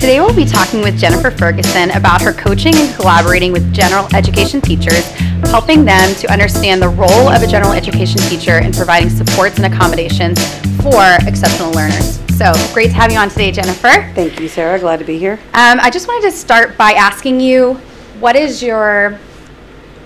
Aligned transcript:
Today 0.00 0.20
we'll 0.20 0.32
be 0.32 0.44
talking 0.44 0.80
with 0.80 0.96
Jennifer 0.96 1.28
Ferguson 1.28 1.90
about 1.90 2.22
her 2.22 2.32
coaching 2.32 2.72
and 2.76 2.94
collaborating 2.94 3.50
with 3.50 3.74
general 3.74 4.06
education 4.14 4.60
teachers, 4.60 5.04
helping 5.50 5.84
them 5.84 6.14
to 6.14 6.32
understand 6.32 6.80
the 6.80 6.88
role 6.88 7.28
of 7.28 7.42
a 7.42 7.46
general 7.48 7.72
education 7.72 8.20
teacher 8.28 8.60
in 8.60 8.70
providing 8.70 9.10
supports 9.10 9.58
and 9.58 9.66
accommodations 9.66 10.38
for 10.82 11.02
exceptional 11.26 11.72
learners. 11.72 12.20
So 12.38 12.52
great 12.72 12.90
to 12.90 12.92
have 12.92 13.10
you 13.10 13.18
on 13.18 13.28
today, 13.28 13.50
Jennifer. 13.50 14.08
Thank 14.14 14.38
you, 14.38 14.46
Sarah. 14.46 14.78
Glad 14.78 15.00
to 15.00 15.04
be 15.04 15.18
here. 15.18 15.40
Um, 15.52 15.80
I 15.80 15.90
just 15.90 16.06
wanted 16.06 16.30
to 16.30 16.36
start 16.36 16.78
by 16.78 16.92
asking 16.92 17.40
you, 17.40 17.74
what 18.20 18.36
is 18.36 18.62
your, 18.62 19.18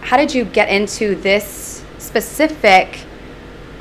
how 0.01 0.17
did 0.17 0.35
you 0.35 0.47
get 0.47 0.71
into 0.71 1.17
this 1.17 1.85
specific 1.99 3.01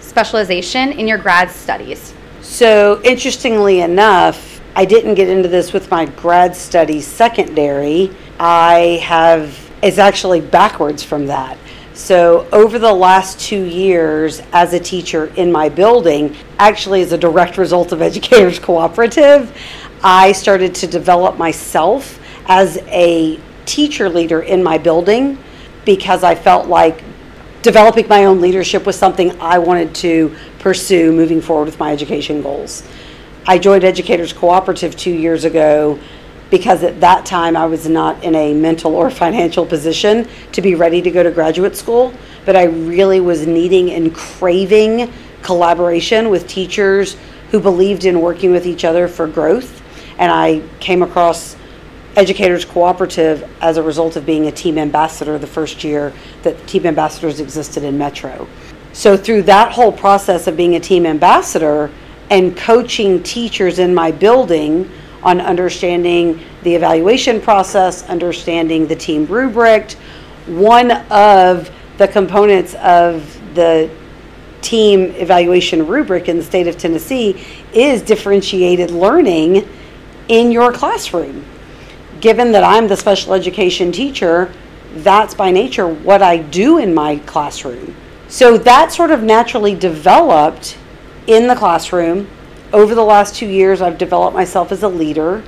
specialization 0.01 0.91
in 0.91 1.07
your 1.07 1.17
grad 1.17 1.49
studies? 1.49 2.13
So, 2.41 3.01
interestingly 3.05 3.79
enough, 3.79 4.50
I 4.73 4.85
didn't 4.85 5.15
get 5.15 5.27
into 5.27 5.49
this 5.49 5.73
with 5.73 5.91
my 5.91 6.05
grad 6.05 6.55
studies 6.55 7.05
secondary. 7.05 8.09
I 8.39 9.01
have, 9.03 9.57
it's 9.83 9.97
actually 9.97 10.39
backwards 10.39 11.03
from 11.03 11.27
that. 11.27 11.57
So, 11.93 12.47
over 12.53 12.79
the 12.79 12.93
last 12.93 13.39
two 13.39 13.63
years 13.63 14.41
as 14.53 14.73
a 14.73 14.79
teacher 14.79 15.25
in 15.35 15.51
my 15.51 15.67
building, 15.67 16.37
actually, 16.57 17.01
as 17.01 17.11
a 17.11 17.17
direct 17.17 17.57
result 17.57 17.91
of 17.91 18.01
Educators 18.01 18.59
Cooperative, 18.59 19.55
I 20.03 20.31
started 20.31 20.73
to 20.75 20.87
develop 20.87 21.37
myself 21.37 22.17
as 22.47 22.77
a 22.87 23.39
teacher 23.65 24.07
leader 24.07 24.41
in 24.41 24.63
my 24.63 24.77
building 24.77 25.37
because 25.85 26.23
I 26.23 26.33
felt 26.33 26.67
like 26.67 27.03
developing 27.61 28.07
my 28.07 28.25
own 28.25 28.39
leadership 28.39 28.85
was 28.85 28.97
something 28.97 29.39
I 29.41 29.59
wanted 29.59 29.93
to 29.95 30.35
pursue 30.59 31.11
moving 31.11 31.41
forward 31.41 31.65
with 31.65 31.77
my 31.77 31.91
education 31.91 32.41
goals. 32.41 32.83
I 33.47 33.57
joined 33.57 33.83
Educators 33.83 34.33
Cooperative 34.33 34.95
two 34.95 35.11
years 35.11 35.45
ago 35.45 35.99
because 36.51 36.83
at 36.83 37.01
that 37.01 37.25
time 37.25 37.57
I 37.57 37.65
was 37.65 37.89
not 37.89 38.23
in 38.23 38.35
a 38.35 38.53
mental 38.53 38.95
or 38.95 39.09
financial 39.09 39.65
position 39.65 40.27
to 40.51 40.61
be 40.61 40.75
ready 40.75 41.01
to 41.01 41.09
go 41.09 41.23
to 41.23 41.31
graduate 41.31 41.75
school, 41.75 42.13
but 42.45 42.55
I 42.55 42.65
really 42.65 43.19
was 43.19 43.47
needing 43.47 43.91
and 43.91 44.13
craving 44.13 45.11
collaboration 45.41 46.29
with 46.29 46.47
teachers 46.47 47.17
who 47.49 47.59
believed 47.59 48.05
in 48.05 48.21
working 48.21 48.51
with 48.51 48.67
each 48.67 48.85
other 48.85 49.07
for 49.07 49.27
growth. 49.27 49.81
And 50.19 50.31
I 50.31 50.61
came 50.79 51.01
across 51.01 51.55
Educators 52.15 52.63
Cooperative 52.63 53.49
as 53.59 53.77
a 53.77 53.83
result 53.83 54.17
of 54.17 54.25
being 54.25 54.45
a 54.45 54.51
team 54.51 54.77
ambassador 54.77 55.39
the 55.39 55.47
first 55.47 55.83
year 55.83 56.13
that 56.43 56.67
team 56.67 56.85
ambassadors 56.85 57.39
existed 57.39 57.83
in 57.83 57.97
Metro. 57.97 58.47
So, 58.93 59.15
through 59.15 59.43
that 59.43 59.71
whole 59.71 59.91
process 59.91 60.47
of 60.47 60.57
being 60.57 60.75
a 60.75 60.79
team 60.79 61.05
ambassador 61.05 61.89
and 62.31 62.57
coaching 62.57 63.21
teachers 63.21 63.77
in 63.77 63.93
my 63.93 64.11
building 64.11 64.89
on 65.21 65.39
understanding 65.39 66.43
the 66.63 66.73
evaluation 66.73 67.39
process, 67.39 68.01
understanding 68.09 68.87
the 68.87 68.95
team 68.95 69.27
rubric, 69.27 69.91
one 70.47 70.91
of 71.11 71.69
the 71.99 72.07
components 72.07 72.73
of 72.75 73.39
the 73.53 73.87
team 74.61 75.11
evaluation 75.11 75.85
rubric 75.85 76.27
in 76.27 76.37
the 76.37 76.43
state 76.43 76.67
of 76.67 76.75
Tennessee 76.77 77.45
is 77.73 78.01
differentiated 78.01 78.89
learning 78.89 79.67
in 80.27 80.51
your 80.51 80.73
classroom 80.73 81.45
given 82.21 82.51
that 82.51 82.63
I'm 82.63 82.87
the 82.87 82.95
special 82.95 83.33
education 83.33 83.91
teacher, 83.91 84.53
that's 84.97 85.33
by 85.33 85.51
nature 85.51 85.87
what 85.87 86.21
I 86.21 86.37
do 86.37 86.77
in 86.77 86.93
my 86.93 87.17
classroom. 87.17 87.95
So 88.27 88.57
that 88.59 88.93
sort 88.93 89.11
of 89.11 89.23
naturally 89.23 89.75
developed 89.75 90.77
in 91.27 91.47
the 91.47 91.55
classroom. 91.55 92.27
Over 92.73 92.95
the 92.95 93.03
last 93.03 93.35
two 93.35 93.47
years, 93.47 93.81
I've 93.81 93.97
developed 93.97 94.35
myself 94.35 94.71
as 94.71 94.83
a 94.83 94.87
leader. 94.87 95.43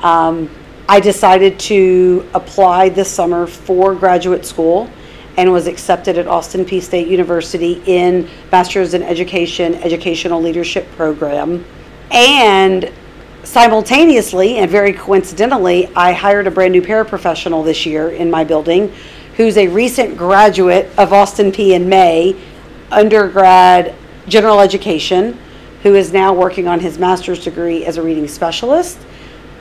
Um, 0.00 0.50
I 0.88 1.00
decided 1.00 1.58
to 1.60 2.28
apply 2.34 2.90
this 2.90 3.10
summer 3.10 3.46
for 3.46 3.94
graduate 3.94 4.44
school 4.44 4.90
and 5.36 5.52
was 5.52 5.66
accepted 5.66 6.16
at 6.16 6.26
Austin 6.26 6.64
Peay 6.64 6.80
State 6.80 7.08
University 7.08 7.82
in 7.86 8.28
Master's 8.52 8.94
in 8.94 9.02
Education, 9.02 9.74
Educational 9.76 10.40
Leadership 10.40 10.90
Program. 10.92 11.64
And 12.10 12.92
simultaneously 13.42 14.58
and 14.58 14.70
very 14.70 14.92
coincidentally, 14.92 15.88
I 15.94 16.12
hired 16.12 16.46
a 16.46 16.50
brand 16.50 16.72
new 16.72 16.82
paraprofessional 16.82 17.64
this 17.64 17.84
year 17.84 18.10
in 18.10 18.30
my 18.30 18.44
building 18.44 18.92
who's 19.36 19.58
a 19.58 19.68
recent 19.68 20.16
graduate 20.16 20.90
of 20.96 21.12
Austin 21.12 21.52
Peay 21.52 21.72
in 21.72 21.88
May, 21.88 22.34
undergrad 22.90 23.94
general 24.28 24.60
education, 24.60 25.38
who 25.82 25.94
is 25.94 26.12
now 26.12 26.32
working 26.32 26.66
on 26.68 26.80
his 26.80 26.98
master's 26.98 27.42
degree 27.42 27.84
as 27.84 27.96
a 27.96 28.02
reading 28.02 28.26
specialist 28.26 28.98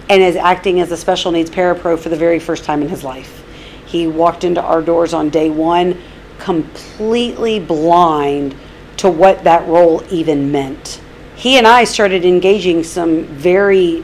and 0.10 0.22
is 0.22 0.36
acting 0.36 0.80
as 0.80 0.92
a 0.92 0.98
special 0.98 1.32
needs 1.32 1.50
parapro 1.50 1.98
for 1.98 2.10
the 2.10 2.16
very 2.16 2.40
first 2.40 2.64
time 2.64 2.82
in 2.82 2.90
his 2.90 3.04
life. 3.04 3.44
He 3.86 4.08
walked 4.08 4.44
into 4.44 4.62
our 4.62 4.82
doors 4.82 5.14
on 5.14 5.30
day 5.30 5.50
one 5.50 6.02
completely 6.40 7.60
blind 7.60 8.56
to 8.98 9.10
what 9.10 9.44
that 9.44 9.68
role 9.68 10.04
even 10.10 10.52
meant 10.52 11.02
he 11.36 11.58
and 11.58 11.68
I 11.68 11.84
started 11.84 12.26
engaging 12.26 12.84
some 12.84 13.26
very 13.26 14.04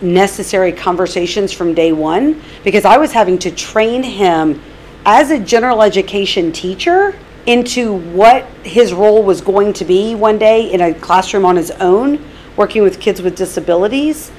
necessary 0.00 0.72
conversations 0.72 1.52
from 1.52 1.74
day 1.74 1.92
one 1.92 2.40
because 2.62 2.84
I 2.84 2.98
was 2.98 3.12
having 3.12 3.38
to 3.40 3.50
train 3.50 4.02
him 4.02 4.62
as 5.04 5.30
a 5.30 5.40
general 5.40 5.82
education 5.82 6.52
teacher 6.52 7.18
into 7.46 7.94
what 7.94 8.44
his 8.62 8.92
role 8.92 9.22
was 9.22 9.40
going 9.40 9.72
to 9.74 9.84
be 9.84 10.14
one 10.14 10.38
day 10.38 10.70
in 10.70 10.80
a 10.80 10.94
classroom 10.94 11.44
on 11.44 11.56
his 11.56 11.70
own, 11.72 12.24
working 12.56 12.82
with 12.82 13.00
kids 13.00 13.22
with 13.22 13.36
disabilities. 13.36 14.30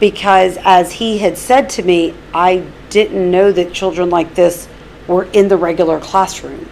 Because 0.00 0.58
as 0.62 0.92
he 0.92 1.18
had 1.18 1.38
said 1.38 1.68
to 1.70 1.82
me, 1.82 2.14
I 2.34 2.64
didn't 2.90 3.30
know 3.30 3.52
that 3.52 3.72
children 3.72 4.10
like 4.10 4.34
this 4.34 4.68
were 5.06 5.24
in 5.32 5.48
the 5.48 5.56
regular 5.56 6.00
classroom. 6.00 6.68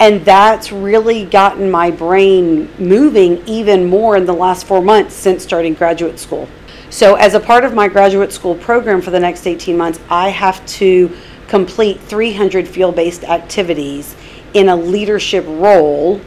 And 0.00 0.24
that's 0.24 0.72
really 0.72 1.24
gotten 1.24 1.70
my 1.70 1.90
brain 1.90 2.68
moving 2.78 3.46
even 3.46 3.88
more 3.88 4.16
in 4.16 4.26
the 4.26 4.32
last 4.32 4.66
four 4.66 4.82
months 4.82 5.14
since 5.14 5.44
starting 5.44 5.74
graduate 5.74 6.18
school. 6.18 6.48
So, 6.90 7.14
as 7.14 7.34
a 7.34 7.40
part 7.40 7.64
of 7.64 7.72
my 7.72 7.88
graduate 7.88 8.32
school 8.32 8.54
program 8.54 9.00
for 9.00 9.10
the 9.10 9.20
next 9.20 9.46
18 9.46 9.76
months, 9.76 10.00
I 10.10 10.28
have 10.28 10.64
to 10.66 11.16
complete 11.46 12.00
300 12.00 12.66
field 12.66 12.96
based 12.96 13.24
activities 13.24 14.16
in 14.54 14.68
a 14.68 14.76
leadership 14.76 15.44
role 15.46 16.20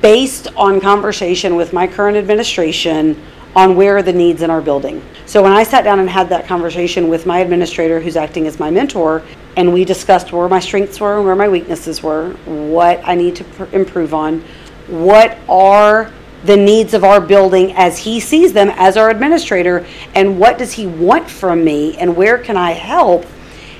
based 0.00 0.48
on 0.56 0.80
conversation 0.80 1.56
with 1.56 1.72
my 1.72 1.86
current 1.86 2.16
administration 2.16 3.20
on 3.54 3.74
where 3.74 3.96
are 3.96 4.02
the 4.02 4.12
needs 4.12 4.42
in 4.42 4.50
our 4.50 4.60
building. 4.60 5.02
So 5.24 5.42
when 5.42 5.52
I 5.52 5.62
sat 5.62 5.82
down 5.82 5.98
and 5.98 6.08
had 6.08 6.28
that 6.28 6.46
conversation 6.46 7.08
with 7.08 7.26
my 7.26 7.38
administrator 7.38 8.00
who's 8.00 8.16
acting 8.16 8.46
as 8.46 8.58
my 8.58 8.70
mentor, 8.70 9.22
and 9.56 9.72
we 9.72 9.84
discussed 9.84 10.32
where 10.32 10.48
my 10.48 10.60
strengths 10.60 11.00
were 11.00 11.16
and 11.16 11.24
where 11.24 11.34
my 11.34 11.48
weaknesses 11.48 12.02
were, 12.02 12.32
what 12.44 13.00
I 13.02 13.14
need 13.14 13.36
to 13.36 13.44
pr- 13.44 13.74
improve 13.74 14.12
on, 14.12 14.42
what 14.88 15.38
are 15.48 16.12
the 16.44 16.56
needs 16.56 16.94
of 16.94 17.02
our 17.02 17.20
building 17.20 17.72
as 17.72 17.98
he 17.98 18.20
sees 18.20 18.52
them 18.52 18.70
as 18.76 18.96
our 18.96 19.10
administrator, 19.10 19.86
and 20.14 20.38
what 20.38 20.58
does 20.58 20.72
he 20.72 20.86
want 20.86 21.28
from 21.28 21.64
me, 21.64 21.96
and 21.96 22.14
where 22.14 22.38
can 22.38 22.56
I 22.56 22.72
help? 22.72 23.26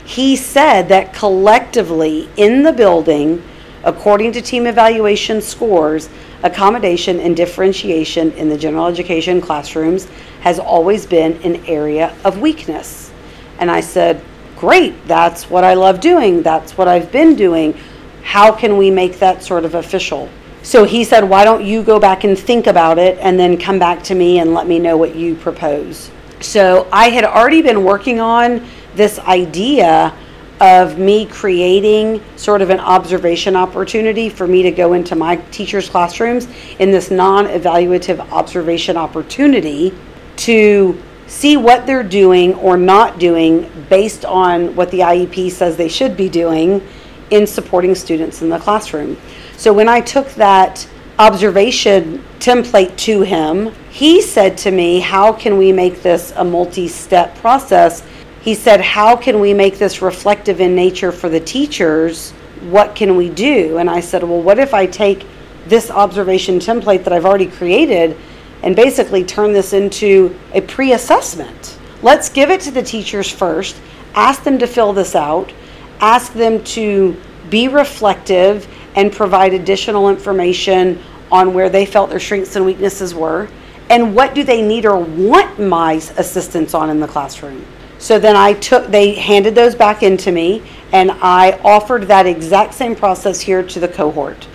He 0.06 0.36
said 0.36 0.88
that 0.88 1.12
collectively 1.12 2.28
in 2.36 2.62
the 2.62 2.72
building, 2.72 3.42
according 3.82 4.32
to 4.32 4.40
team 4.40 4.66
evaluation 4.66 5.42
scores, 5.42 6.08
accommodation 6.44 7.18
and 7.18 7.36
differentiation 7.36 8.30
in 8.32 8.48
the 8.48 8.56
general 8.56 8.86
education 8.86 9.40
classrooms 9.40 10.06
has 10.42 10.60
always 10.60 11.06
been 11.06 11.32
an 11.42 11.56
area 11.66 12.14
of 12.24 12.38
weakness. 12.40 13.10
And 13.58 13.68
I 13.68 13.80
said, 13.80 14.22
Great, 14.56 14.94
that's 15.06 15.50
what 15.50 15.64
I 15.64 15.74
love 15.74 16.00
doing, 16.00 16.40
that's 16.40 16.78
what 16.78 16.86
I've 16.86 17.10
been 17.10 17.34
doing. 17.34 17.76
How 18.22 18.52
can 18.52 18.76
we 18.76 18.92
make 18.92 19.18
that 19.18 19.42
sort 19.42 19.64
of 19.64 19.74
official? 19.74 20.28
So 20.62 20.84
he 20.84 21.02
said, 21.02 21.24
Why 21.24 21.42
don't 21.42 21.64
you 21.64 21.82
go 21.82 21.98
back 21.98 22.22
and 22.22 22.38
think 22.38 22.68
about 22.68 22.98
it 22.98 23.18
and 23.18 23.38
then 23.38 23.58
come 23.58 23.80
back 23.80 24.04
to 24.04 24.14
me 24.14 24.38
and 24.38 24.54
let 24.54 24.68
me 24.68 24.78
know 24.78 24.96
what 24.96 25.16
you 25.16 25.34
propose? 25.34 26.12
So 26.40 26.86
I 26.92 27.10
had 27.10 27.24
already 27.24 27.60
been 27.60 27.82
working 27.82 28.20
on 28.20 28.64
this 28.96 29.18
idea 29.20 30.14
of 30.60 30.98
me 30.98 31.26
creating 31.26 32.22
sort 32.36 32.62
of 32.62 32.70
an 32.70 32.80
observation 32.80 33.54
opportunity 33.54 34.30
for 34.30 34.46
me 34.46 34.62
to 34.62 34.70
go 34.70 34.94
into 34.94 35.14
my 35.14 35.36
teachers' 35.50 35.88
classrooms 35.88 36.48
in 36.78 36.90
this 36.90 37.10
non 37.10 37.46
evaluative 37.46 38.18
observation 38.30 38.96
opportunity 38.96 39.92
to 40.36 41.00
see 41.26 41.56
what 41.56 41.86
they're 41.86 42.02
doing 42.02 42.54
or 42.54 42.76
not 42.76 43.18
doing 43.18 43.70
based 43.90 44.24
on 44.24 44.74
what 44.76 44.90
the 44.90 45.00
IEP 45.00 45.50
says 45.50 45.76
they 45.76 45.88
should 45.88 46.16
be 46.16 46.28
doing 46.28 46.86
in 47.30 47.46
supporting 47.46 47.94
students 47.94 48.42
in 48.42 48.48
the 48.48 48.58
classroom. 48.58 49.16
So 49.56 49.72
when 49.72 49.88
I 49.88 50.00
took 50.00 50.28
that 50.34 50.88
observation 51.18 52.22
template 52.38 52.96
to 52.98 53.22
him, 53.22 53.72
he 53.90 54.20
said 54.20 54.56
to 54.58 54.70
me, 54.70 55.00
How 55.00 55.32
can 55.32 55.58
we 55.58 55.72
make 55.72 56.02
this 56.02 56.32
a 56.36 56.44
multi 56.44 56.88
step 56.88 57.34
process? 57.36 58.02
He 58.46 58.54
said, 58.54 58.80
How 58.80 59.16
can 59.16 59.40
we 59.40 59.52
make 59.52 59.76
this 59.76 60.00
reflective 60.00 60.60
in 60.60 60.76
nature 60.76 61.10
for 61.10 61.28
the 61.28 61.40
teachers? 61.40 62.30
What 62.70 62.94
can 62.94 63.16
we 63.16 63.28
do? 63.28 63.78
And 63.78 63.90
I 63.90 63.98
said, 63.98 64.22
Well, 64.22 64.40
what 64.40 64.60
if 64.60 64.72
I 64.72 64.86
take 64.86 65.26
this 65.66 65.90
observation 65.90 66.60
template 66.60 67.02
that 67.02 67.12
I've 67.12 67.26
already 67.26 67.48
created 67.48 68.16
and 68.62 68.76
basically 68.76 69.24
turn 69.24 69.52
this 69.52 69.72
into 69.72 70.38
a 70.54 70.60
pre 70.60 70.92
assessment 70.92 71.76
let's 72.02 72.28
give 72.28 72.50
it 72.50 72.60
to 72.60 72.70
the 72.70 72.82
teachers 72.84 73.28
first, 73.28 73.74
ask 74.14 74.44
them 74.44 74.58
to 74.58 74.66
fill 74.68 74.92
this 74.92 75.16
out, 75.16 75.52
ask 75.98 76.32
them 76.34 76.62
to 76.62 77.16
be 77.50 77.66
reflective 77.66 78.68
and 78.94 79.12
provide 79.12 79.52
additional 79.54 80.08
information 80.08 81.02
on 81.32 81.52
where 81.52 81.68
they 81.68 81.84
felt 81.84 82.10
their 82.10 82.20
strengths 82.20 82.54
and 82.54 82.64
weaknesses 82.64 83.12
were 83.12 83.48
and 83.90 84.14
what 84.14 84.36
do 84.36 84.44
they 84.44 84.62
need 84.62 84.86
or 84.86 84.98
want 84.98 85.58
my 85.58 85.94
assistance 85.94 86.74
on 86.74 86.90
in 86.90 87.00
the 87.00 87.08
classroom. 87.08 87.64
So 88.06 88.20
then 88.20 88.36
I 88.36 88.52
took, 88.52 88.86
they 88.86 89.14
handed 89.14 89.56
those 89.56 89.74
back 89.74 90.04
into 90.04 90.30
me, 90.30 90.62
and 90.92 91.10
I 91.10 91.58
offered 91.64 92.04
that 92.04 92.24
exact 92.24 92.72
same 92.72 92.94
process 92.94 93.40
here 93.40 93.64
to 93.64 93.80
the 93.80 93.88
cohort. 93.88 94.46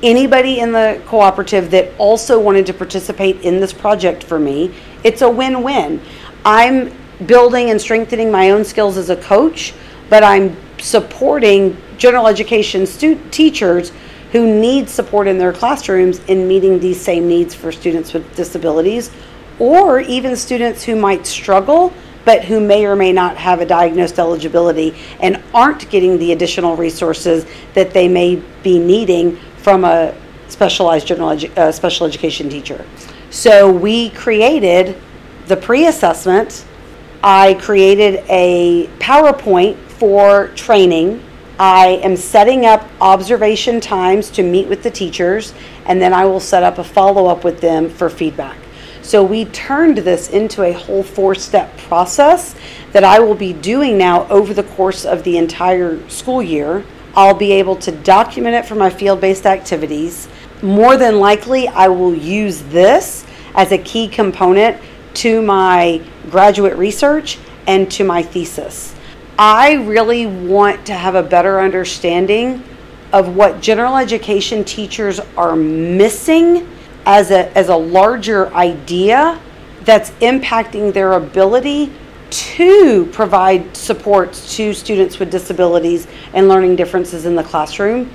Anybody 0.00 0.60
in 0.60 0.70
the 0.70 1.02
cooperative 1.06 1.72
that 1.72 1.90
also 1.98 2.38
wanted 2.38 2.66
to 2.66 2.72
participate 2.72 3.40
in 3.40 3.58
this 3.58 3.72
project 3.72 4.22
for 4.22 4.38
me, 4.38 4.72
it's 5.02 5.22
a 5.22 5.28
win 5.28 5.64
win. 5.64 6.00
I'm 6.44 6.96
building 7.26 7.70
and 7.70 7.80
strengthening 7.80 8.30
my 8.30 8.52
own 8.52 8.64
skills 8.64 8.96
as 8.96 9.10
a 9.10 9.16
coach, 9.16 9.74
but 10.08 10.22
I'm 10.22 10.56
supporting 10.78 11.76
general 11.98 12.28
education 12.28 12.86
stu- 12.86 13.20
teachers 13.32 13.90
who 14.30 14.46
need 14.60 14.88
support 14.88 15.26
in 15.26 15.36
their 15.36 15.52
classrooms 15.52 16.20
in 16.28 16.46
meeting 16.46 16.78
these 16.78 17.00
same 17.00 17.26
needs 17.26 17.56
for 17.56 17.72
students 17.72 18.12
with 18.12 18.36
disabilities 18.36 19.10
or 19.58 19.98
even 19.98 20.36
students 20.36 20.84
who 20.84 20.94
might 20.94 21.26
struggle 21.26 21.92
but 22.30 22.44
who 22.44 22.60
may 22.60 22.86
or 22.86 22.94
may 22.94 23.12
not 23.12 23.36
have 23.36 23.60
a 23.60 23.66
diagnosed 23.66 24.16
eligibility 24.20 24.94
and 25.18 25.42
aren't 25.52 25.90
getting 25.90 26.16
the 26.16 26.30
additional 26.30 26.76
resources 26.76 27.44
that 27.74 27.92
they 27.92 28.06
may 28.06 28.36
be 28.62 28.78
needing 28.78 29.34
from 29.56 29.84
a 29.84 30.14
specialized 30.46 31.08
general 31.08 31.30
edu- 31.30 31.50
uh, 31.58 31.72
special 31.72 32.06
education 32.06 32.48
teacher. 32.48 32.86
So 33.30 33.68
we 33.68 34.10
created 34.10 34.96
the 35.48 35.56
pre-assessment. 35.56 36.64
I 37.24 37.54
created 37.54 38.22
a 38.28 38.86
PowerPoint 39.00 39.76
for 39.88 40.50
training. 40.54 41.20
I 41.58 42.00
am 42.04 42.14
setting 42.16 42.64
up 42.64 42.88
observation 43.00 43.80
times 43.80 44.30
to 44.30 44.44
meet 44.44 44.68
with 44.68 44.84
the 44.84 44.90
teachers, 44.92 45.52
and 45.84 46.00
then 46.00 46.14
I 46.14 46.26
will 46.26 46.38
set 46.38 46.62
up 46.62 46.78
a 46.78 46.84
follow-up 46.84 47.42
with 47.42 47.60
them 47.60 47.90
for 47.90 48.08
feedback. 48.08 48.59
So 49.10 49.24
we 49.24 49.46
turned 49.46 49.98
this 49.98 50.30
into 50.30 50.62
a 50.62 50.70
whole 50.70 51.02
four 51.02 51.34
step 51.34 51.76
process 51.78 52.54
that 52.92 53.02
I 53.02 53.18
will 53.18 53.34
be 53.34 53.52
doing 53.52 53.98
now 53.98 54.24
over 54.28 54.54
the 54.54 54.62
course 54.62 55.04
of 55.04 55.24
the 55.24 55.36
entire 55.36 56.08
school 56.08 56.40
year. 56.40 56.84
I'll 57.16 57.34
be 57.34 57.50
able 57.50 57.74
to 57.74 57.90
document 57.90 58.54
it 58.54 58.66
for 58.66 58.76
my 58.76 58.88
field 58.88 59.20
based 59.20 59.46
activities. 59.46 60.28
More 60.62 60.96
than 60.96 61.18
likely, 61.18 61.66
I 61.66 61.88
will 61.88 62.14
use 62.14 62.62
this 62.62 63.26
as 63.56 63.72
a 63.72 63.78
key 63.78 64.06
component 64.06 64.80
to 65.14 65.42
my 65.42 66.00
graduate 66.30 66.76
research 66.76 67.36
and 67.66 67.90
to 67.90 68.04
my 68.04 68.22
thesis. 68.22 68.94
I 69.36 69.72
really 69.72 70.26
want 70.26 70.86
to 70.86 70.94
have 70.94 71.16
a 71.16 71.22
better 71.24 71.60
understanding 71.60 72.62
of 73.12 73.34
what 73.34 73.60
general 73.60 73.96
education 73.96 74.62
teachers 74.62 75.18
are 75.36 75.56
missing 75.56 76.68
as 77.06 77.30
a, 77.30 77.56
as 77.56 77.68
a 77.68 77.76
larger 77.76 78.52
idea 78.54 79.40
that's 79.82 80.10
impacting 80.20 80.92
their 80.92 81.14
ability 81.14 81.92
to 82.30 83.06
provide 83.06 83.76
supports 83.76 84.54
to 84.56 84.72
students 84.72 85.18
with 85.18 85.30
disabilities 85.30 86.06
and 86.32 86.48
learning 86.48 86.76
differences 86.76 87.26
in 87.26 87.34
the 87.34 87.42
classroom 87.42 88.10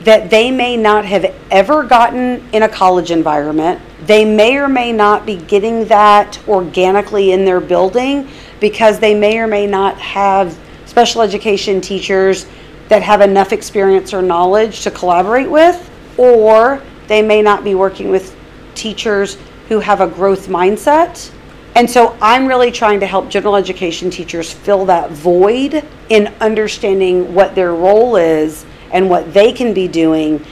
that 0.00 0.30
they 0.30 0.52
may 0.52 0.76
not 0.76 1.04
have 1.04 1.34
ever 1.50 1.82
gotten 1.82 2.48
in 2.52 2.62
a 2.62 2.68
college 2.68 3.10
environment. 3.10 3.80
They 4.06 4.24
may 4.24 4.56
or 4.56 4.68
may 4.68 4.92
not 4.92 5.26
be 5.26 5.34
getting 5.36 5.84
that 5.86 6.38
organically 6.46 7.32
in 7.32 7.44
their 7.44 7.60
building 7.60 8.28
because 8.60 9.00
they 9.00 9.16
may 9.16 9.38
or 9.38 9.48
may 9.48 9.66
not 9.66 9.98
have 9.98 10.56
special 10.84 11.22
education 11.22 11.80
teachers 11.80 12.46
that 12.88 13.02
have 13.02 13.20
enough 13.20 13.52
experience 13.52 14.14
or 14.14 14.22
knowledge 14.22 14.82
to 14.82 14.92
collaborate 14.92 15.50
with, 15.50 15.90
or 16.16 16.80
they 17.08 17.22
may 17.22 17.42
not 17.42 17.64
be 17.64 17.74
working 17.74 18.10
with 18.10 18.36
teachers 18.74 19.38
who 19.68 19.80
have 19.80 20.00
a 20.00 20.06
growth 20.06 20.48
mindset. 20.48 21.30
And 21.74 21.90
so 21.90 22.16
I'm 22.22 22.46
really 22.46 22.70
trying 22.70 23.00
to 23.00 23.06
help 23.06 23.28
general 23.28 23.56
education 23.56 24.10
teachers 24.10 24.52
fill 24.52 24.86
that 24.86 25.10
void 25.10 25.84
in 26.08 26.28
understanding 26.40 27.34
what 27.34 27.54
their 27.54 27.74
role 27.74 28.16
is 28.16 28.64
and 28.92 29.10
what 29.10 29.34
they 29.34 29.52
can 29.52 29.74
be 29.74 29.88
doing 29.88 30.44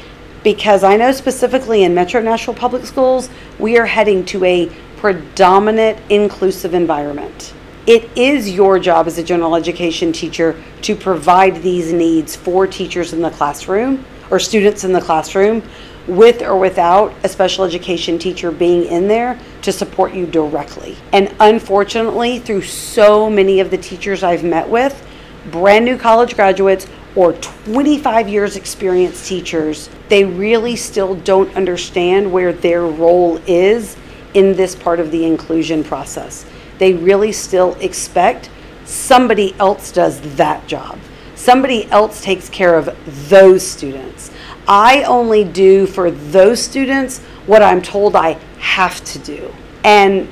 because 0.44 0.84
I 0.84 0.96
know 0.98 1.10
specifically 1.10 1.82
in 1.82 1.94
Metro 1.94 2.20
Nashville 2.20 2.54
Public 2.54 2.84
Schools, 2.84 3.30
we 3.58 3.78
are 3.78 3.86
heading 3.86 4.26
to 4.26 4.44
a 4.44 4.70
predominant 4.98 5.98
inclusive 6.10 6.74
environment. 6.74 7.54
It 7.86 8.16
is 8.16 8.50
your 8.50 8.78
job 8.78 9.06
as 9.06 9.16
a 9.16 9.22
general 9.22 9.56
education 9.56 10.12
teacher 10.12 10.62
to 10.82 10.94
provide 10.94 11.62
these 11.62 11.92
needs 11.92 12.36
for 12.36 12.66
teachers 12.66 13.14
in 13.14 13.22
the 13.22 13.30
classroom 13.30 14.04
or 14.30 14.38
students 14.38 14.84
in 14.84 14.92
the 14.92 15.00
classroom 15.00 15.62
with 16.06 16.42
or 16.42 16.58
without 16.58 17.14
a 17.24 17.28
special 17.28 17.64
education 17.64 18.18
teacher 18.18 18.50
being 18.50 18.84
in 18.84 19.08
there 19.08 19.38
to 19.62 19.72
support 19.72 20.12
you 20.12 20.26
directly. 20.26 20.96
And 21.12 21.34
unfortunately, 21.40 22.38
through 22.38 22.62
so 22.62 23.30
many 23.30 23.60
of 23.60 23.70
the 23.70 23.78
teachers 23.78 24.22
I've 24.22 24.44
met 24.44 24.68
with, 24.68 25.06
brand 25.50 25.84
new 25.84 25.96
college 25.96 26.34
graduates 26.34 26.86
or 27.16 27.32
25 27.34 28.28
years 28.28 28.56
experience 28.56 29.26
teachers, 29.26 29.88
they 30.08 30.24
really 30.24 30.76
still 30.76 31.14
don't 31.14 31.54
understand 31.56 32.30
where 32.32 32.52
their 32.52 32.82
role 32.82 33.40
is 33.46 33.96
in 34.34 34.56
this 34.56 34.74
part 34.74 35.00
of 35.00 35.10
the 35.10 35.24
inclusion 35.24 35.84
process. 35.84 36.44
They 36.78 36.92
really 36.92 37.32
still 37.32 37.74
expect 37.76 38.50
somebody 38.84 39.54
else 39.58 39.92
does 39.92 40.20
that 40.36 40.66
job. 40.66 40.98
Somebody 41.36 41.90
else 41.90 42.20
takes 42.20 42.48
care 42.48 42.76
of 42.76 42.96
those 43.28 43.66
students. 43.66 44.30
I 44.66 45.02
only 45.04 45.44
do 45.44 45.86
for 45.86 46.10
those 46.10 46.62
students 46.62 47.20
what 47.46 47.62
I'm 47.62 47.82
told 47.82 48.16
I 48.16 48.32
have 48.58 49.04
to 49.04 49.18
do. 49.18 49.52
And 49.82 50.28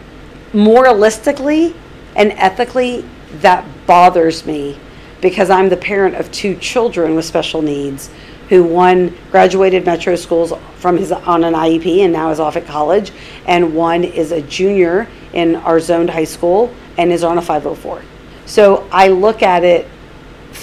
moralistically 0.52 1.74
and 2.16 2.32
ethically, 2.32 3.04
that 3.40 3.66
bothers 3.86 4.44
me 4.44 4.78
because 5.20 5.50
I'm 5.50 5.68
the 5.68 5.76
parent 5.76 6.16
of 6.16 6.30
two 6.32 6.56
children 6.56 7.14
with 7.14 7.24
special 7.24 7.62
needs 7.62 8.10
who 8.48 8.62
one 8.62 9.16
graduated 9.30 9.86
metro 9.86 10.16
schools 10.16 10.52
from 10.76 10.98
his 10.98 11.12
on 11.12 11.44
an 11.44 11.54
IEP 11.54 12.00
and 12.00 12.12
now 12.12 12.30
is 12.30 12.40
off 12.40 12.56
at 12.56 12.66
college 12.66 13.12
and 13.46 13.74
one 13.74 14.04
is 14.04 14.32
a 14.32 14.42
junior 14.42 15.08
in 15.32 15.56
our 15.56 15.80
zoned 15.80 16.10
high 16.10 16.24
school 16.24 16.74
and 16.98 17.12
is 17.12 17.24
on 17.24 17.38
a 17.38 17.42
504. 17.42 18.02
So 18.44 18.86
I 18.92 19.08
look 19.08 19.42
at 19.42 19.64
it 19.64 19.88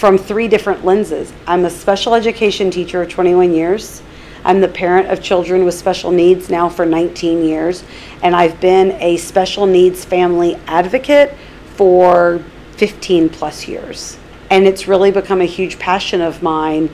from 0.00 0.16
three 0.16 0.48
different 0.48 0.82
lenses. 0.82 1.30
I'm 1.46 1.66
a 1.66 1.70
special 1.70 2.14
education 2.14 2.70
teacher 2.70 3.02
of 3.02 3.10
21 3.10 3.52
years. 3.52 4.02
I'm 4.46 4.62
the 4.62 4.68
parent 4.68 5.08
of 5.08 5.22
children 5.22 5.66
with 5.66 5.74
special 5.74 6.10
needs 6.10 6.48
now 6.48 6.70
for 6.70 6.86
19 6.86 7.44
years, 7.44 7.84
and 8.22 8.34
I've 8.34 8.58
been 8.62 8.92
a 8.92 9.18
special 9.18 9.66
needs 9.66 10.02
family 10.02 10.54
advocate 10.66 11.36
for 11.74 12.42
15 12.78 13.28
plus 13.28 13.68
years. 13.68 14.16
And 14.48 14.66
it's 14.66 14.88
really 14.88 15.10
become 15.10 15.42
a 15.42 15.46
huge 15.46 15.78
passion 15.78 16.22
of 16.22 16.42
mine 16.42 16.88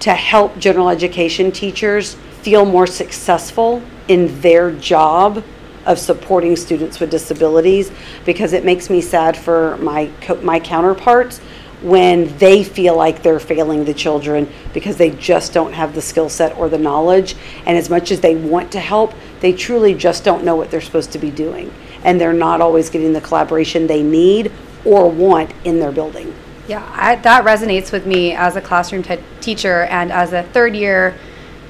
to 0.00 0.12
help 0.12 0.58
general 0.58 0.88
education 0.88 1.52
teachers 1.52 2.14
feel 2.42 2.64
more 2.64 2.88
successful 2.88 3.80
in 4.08 4.40
their 4.40 4.72
job 4.72 5.44
of 5.86 5.96
supporting 5.96 6.56
students 6.56 6.98
with 6.98 7.08
disabilities 7.08 7.92
because 8.26 8.52
it 8.52 8.64
makes 8.64 8.90
me 8.90 9.00
sad 9.00 9.36
for 9.36 9.76
my 9.78 10.10
co- 10.20 10.40
my 10.42 10.58
counterparts 10.58 11.40
when 11.82 12.36
they 12.38 12.64
feel 12.64 12.96
like 12.96 13.22
they're 13.22 13.38
failing 13.38 13.84
the 13.84 13.94
children 13.94 14.50
because 14.72 14.96
they 14.96 15.10
just 15.10 15.52
don't 15.52 15.72
have 15.72 15.94
the 15.94 16.02
skill 16.02 16.28
set 16.28 16.56
or 16.56 16.68
the 16.68 16.78
knowledge. 16.78 17.36
And 17.66 17.78
as 17.78 17.88
much 17.88 18.10
as 18.10 18.20
they 18.20 18.34
want 18.34 18.72
to 18.72 18.80
help, 18.80 19.14
they 19.40 19.52
truly 19.52 19.94
just 19.94 20.24
don't 20.24 20.44
know 20.44 20.56
what 20.56 20.70
they're 20.70 20.80
supposed 20.80 21.12
to 21.12 21.18
be 21.18 21.30
doing. 21.30 21.72
And 22.04 22.20
they're 22.20 22.32
not 22.32 22.60
always 22.60 22.90
getting 22.90 23.12
the 23.12 23.20
collaboration 23.20 23.86
they 23.86 24.02
need 24.02 24.50
or 24.84 25.10
want 25.10 25.52
in 25.64 25.78
their 25.78 25.92
building. 25.92 26.34
Yeah, 26.66 26.86
I, 26.94 27.16
that 27.16 27.44
resonates 27.44 27.92
with 27.92 28.06
me 28.06 28.32
as 28.34 28.56
a 28.56 28.60
classroom 28.60 29.02
t- 29.02 29.18
teacher 29.40 29.84
and 29.84 30.12
as 30.12 30.32
a 30.32 30.42
third 30.42 30.74
year 30.74 31.16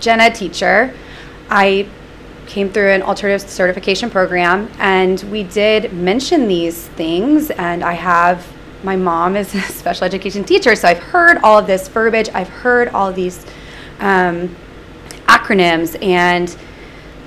gen 0.00 0.20
ed 0.20 0.34
teacher. 0.34 0.94
I 1.50 1.88
came 2.46 2.70
through 2.70 2.90
an 2.90 3.02
alternative 3.02 3.48
certification 3.48 4.10
program 4.10 4.70
and 4.78 5.20
we 5.24 5.42
did 5.44 5.92
mention 5.92 6.48
these 6.48 6.88
things 6.88 7.50
and 7.50 7.84
I 7.84 7.92
have 7.92 8.46
my 8.82 8.96
mom 8.96 9.36
is 9.36 9.54
a 9.54 9.60
special 9.72 10.04
education 10.04 10.44
teacher, 10.44 10.74
so 10.74 10.88
I've 10.88 10.98
heard 10.98 11.38
all 11.38 11.58
of 11.58 11.66
this 11.66 11.88
verbiage, 11.88 12.28
I've 12.34 12.48
heard 12.48 12.88
all 12.88 13.12
these 13.12 13.44
um, 14.00 14.54
acronyms, 15.26 16.00
and 16.02 16.54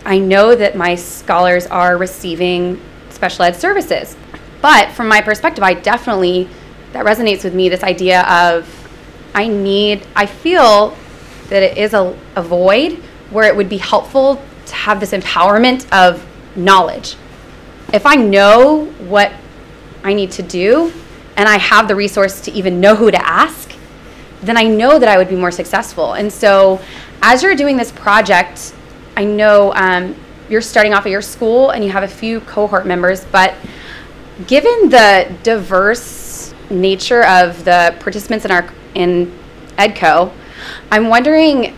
I 0.05 0.17
know 0.17 0.55
that 0.55 0.75
my 0.75 0.95
scholars 0.95 1.67
are 1.67 1.97
receiving 1.97 2.81
special 3.09 3.45
ed 3.45 3.55
services. 3.55 4.15
But 4.61 4.91
from 4.91 5.07
my 5.07 5.21
perspective, 5.21 5.63
I 5.63 5.73
definitely, 5.73 6.47
that 6.93 7.05
resonates 7.05 7.43
with 7.43 7.53
me 7.53 7.69
this 7.69 7.83
idea 7.83 8.21
of 8.23 8.77
I 9.33 9.47
need, 9.47 10.05
I 10.15 10.25
feel 10.25 10.95
that 11.49 11.63
it 11.63 11.77
is 11.77 11.93
a, 11.93 12.17
a 12.35 12.43
void 12.43 12.93
where 13.29 13.47
it 13.47 13.55
would 13.55 13.69
be 13.69 13.77
helpful 13.77 14.41
to 14.65 14.75
have 14.75 14.99
this 14.99 15.11
empowerment 15.11 15.89
of 15.91 16.25
knowledge. 16.55 17.15
If 17.93 18.05
I 18.05 18.15
know 18.15 18.85
what 18.85 19.31
I 20.03 20.13
need 20.13 20.31
to 20.31 20.43
do 20.43 20.93
and 21.37 21.47
I 21.47 21.57
have 21.57 21.87
the 21.87 21.95
resource 21.95 22.41
to 22.41 22.51
even 22.51 22.79
know 22.79 22.95
who 22.95 23.11
to 23.11 23.27
ask, 23.27 23.73
then 24.41 24.57
I 24.57 24.63
know 24.63 24.99
that 24.99 25.07
I 25.07 25.17
would 25.17 25.29
be 25.29 25.35
more 25.35 25.51
successful. 25.51 26.13
And 26.13 26.31
so, 26.31 26.81
as 27.21 27.43
you're 27.43 27.55
doing 27.55 27.77
this 27.77 27.91
project, 27.91 28.73
I 29.15 29.23
know 29.23 29.73
um, 29.75 30.15
you're 30.49 30.61
starting 30.61 30.93
off 30.93 31.05
at 31.05 31.11
your 31.11 31.21
school 31.21 31.69
and 31.69 31.83
you 31.83 31.91
have 31.91 32.03
a 32.03 32.07
few 32.07 32.41
cohort 32.41 32.85
members, 32.85 33.25
but 33.25 33.55
given 34.47 34.89
the 34.89 35.33
diverse 35.43 36.53
nature 36.69 37.23
of 37.23 37.63
the 37.65 37.95
participants 37.99 38.45
in 38.45 38.51
our 38.51 38.73
in 38.95 39.37
EDCO, 39.77 40.33
I'm 40.91 41.07
wondering 41.07 41.75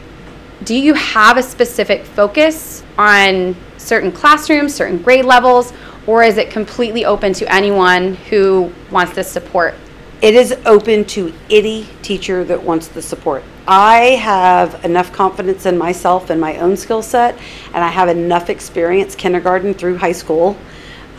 do 0.64 0.76
you 0.76 0.94
have 0.94 1.38
a 1.38 1.44
specific 1.44 2.06
focus 2.06 2.84
on 2.98 3.56
certain 3.78 4.12
classrooms, 4.12 4.74
certain 4.74 5.02
grade 5.02 5.26
levels, 5.26 5.74
or 6.08 6.24
is 6.24 6.38
it 6.38 6.50
completely 6.50 7.06
open 7.06 7.34
to 7.34 7.54
anyone 7.54 8.16
who 8.16 8.72
wants 8.92 9.14
this 9.14 9.30
support? 9.30 9.76
It 10.22 10.36
is 10.36 10.56
open 10.66 11.04
to 11.06 11.34
any 11.50 11.88
teacher 12.02 12.44
that 12.46 12.64
wants 12.64 12.88
the 12.88 13.02
support. 13.02 13.44
I 13.68 14.18
have 14.22 14.84
enough 14.86 15.12
confidence 15.12 15.66
in 15.66 15.78
myself 15.78 16.30
and 16.30 16.40
my 16.40 16.58
own 16.58 16.78
skill 16.78 17.02
set, 17.02 17.38
and 17.74 17.84
I 17.84 17.90
have 17.90 18.10
enough 18.10 18.50
experience, 18.50 19.16
kindergarten 19.16 19.74
through 19.74 19.98
high 19.98 20.12
school, 20.12 20.58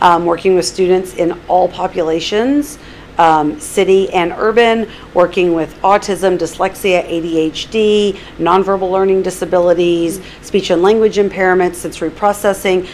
um, 0.01 0.25
working 0.25 0.55
with 0.55 0.65
students 0.65 1.15
in 1.15 1.39
all 1.47 1.67
populations, 1.67 2.77
um, 3.17 3.59
city 3.59 4.11
and 4.11 4.33
urban, 4.33 4.89
working 5.13 5.53
with 5.53 5.73
autism, 5.81 6.37
dyslexia, 6.37 7.07
ADHD, 7.07 8.17
nonverbal 8.37 8.91
learning 8.91 9.23
disabilities, 9.23 10.21
speech 10.41 10.69
and 10.69 10.81
language 10.81 11.17
impairments, 11.17 11.75
sensory 11.75 12.09
processing. 12.09 12.87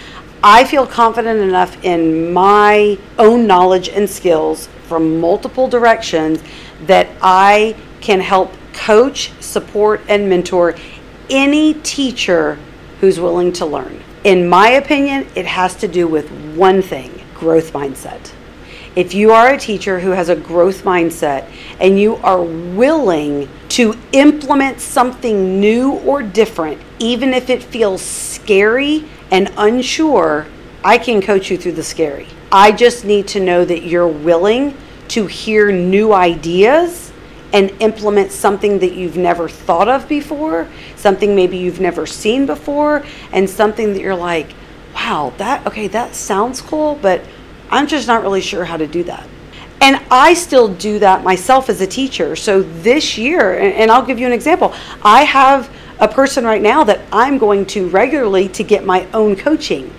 I 0.43 0.63
feel 0.63 0.87
confident 0.87 1.39
enough 1.39 1.83
in 1.83 2.33
my 2.33 2.97
own 3.19 3.45
knowledge 3.45 3.89
and 3.89 4.09
skills 4.09 4.67
from 4.87 5.19
multiple 5.19 5.67
directions 5.67 6.41
that 6.87 7.09
I 7.21 7.75
can 7.99 8.19
help 8.19 8.51
coach, 8.73 9.31
support, 9.39 10.01
and 10.09 10.27
mentor 10.27 10.75
any 11.29 11.75
teacher 11.75 12.57
who's 13.01 13.19
willing 13.19 13.53
to 13.53 13.67
learn. 13.67 14.01
In 14.23 14.49
my 14.49 14.69
opinion, 14.69 15.27
it 15.35 15.45
has 15.45 15.75
to 15.75 15.87
do 15.87 16.07
with 16.07 16.29
one 16.55 16.81
thing 16.81 17.21
growth 17.35 17.71
mindset. 17.73 18.31
If 18.95 19.13
you 19.13 19.31
are 19.31 19.53
a 19.53 19.57
teacher 19.57 19.99
who 19.99 20.09
has 20.09 20.29
a 20.29 20.35
growth 20.35 20.83
mindset 20.83 21.49
and 21.79 21.99
you 21.99 22.15
are 22.17 22.41
willing 22.41 23.47
to 23.69 23.95
implement 24.11 24.81
something 24.81 25.59
new 25.59 25.93
or 25.99 26.23
different, 26.23 26.81
even 26.99 27.33
if 27.33 27.49
it 27.49 27.63
feels 27.63 28.01
scary 28.01 29.05
and 29.31 29.51
unsure, 29.57 30.45
I 30.83 30.97
can 30.97 31.21
coach 31.21 31.49
you 31.49 31.57
through 31.57 31.73
the 31.73 31.83
scary. 31.83 32.27
I 32.51 32.71
just 32.71 33.05
need 33.05 33.27
to 33.29 33.39
know 33.39 33.63
that 33.65 33.83
you're 33.83 34.07
willing 34.07 34.75
to 35.09 35.25
hear 35.25 35.71
new 35.71 36.13
ideas 36.13 37.11
and 37.53 37.69
implement 37.81 38.31
something 38.31 38.79
that 38.79 38.93
you've 38.93 39.17
never 39.17 39.49
thought 39.49 39.89
of 39.89 40.07
before, 40.07 40.67
something 40.95 41.35
maybe 41.35 41.57
you've 41.57 41.81
never 41.81 42.05
seen 42.05 42.45
before, 42.45 43.05
and 43.31 43.49
something 43.49 43.93
that 43.93 44.01
you're 44.01 44.15
like, 44.15 44.53
wow, 44.93 45.33
that, 45.37 45.65
okay, 45.67 45.87
that 45.87 46.15
sounds 46.15 46.61
cool, 46.61 46.97
but 47.01 47.21
I'm 47.69 47.87
just 47.87 48.07
not 48.07 48.21
really 48.21 48.41
sure 48.41 48.65
how 48.65 48.77
to 48.77 48.87
do 48.87 49.03
that. 49.03 49.27
And 49.81 49.99
I 50.11 50.33
still 50.33 50.73
do 50.73 50.99
that 50.99 51.23
myself 51.23 51.69
as 51.69 51.81
a 51.81 51.87
teacher. 51.87 52.35
So 52.35 52.61
this 52.61 53.17
year, 53.17 53.57
and 53.57 53.89
I'll 53.89 54.05
give 54.05 54.19
you 54.19 54.27
an 54.27 54.31
example, 54.31 54.73
I 55.03 55.23
have 55.23 55.69
a 56.01 56.07
person 56.07 56.43
right 56.43 56.61
now 56.61 56.83
that 56.83 56.99
I'm 57.11 57.37
going 57.37 57.67
to 57.67 57.87
regularly 57.89 58.49
to 58.49 58.63
get 58.63 58.83
my 58.83 59.07
own 59.13 59.35
coaching. 59.35 59.93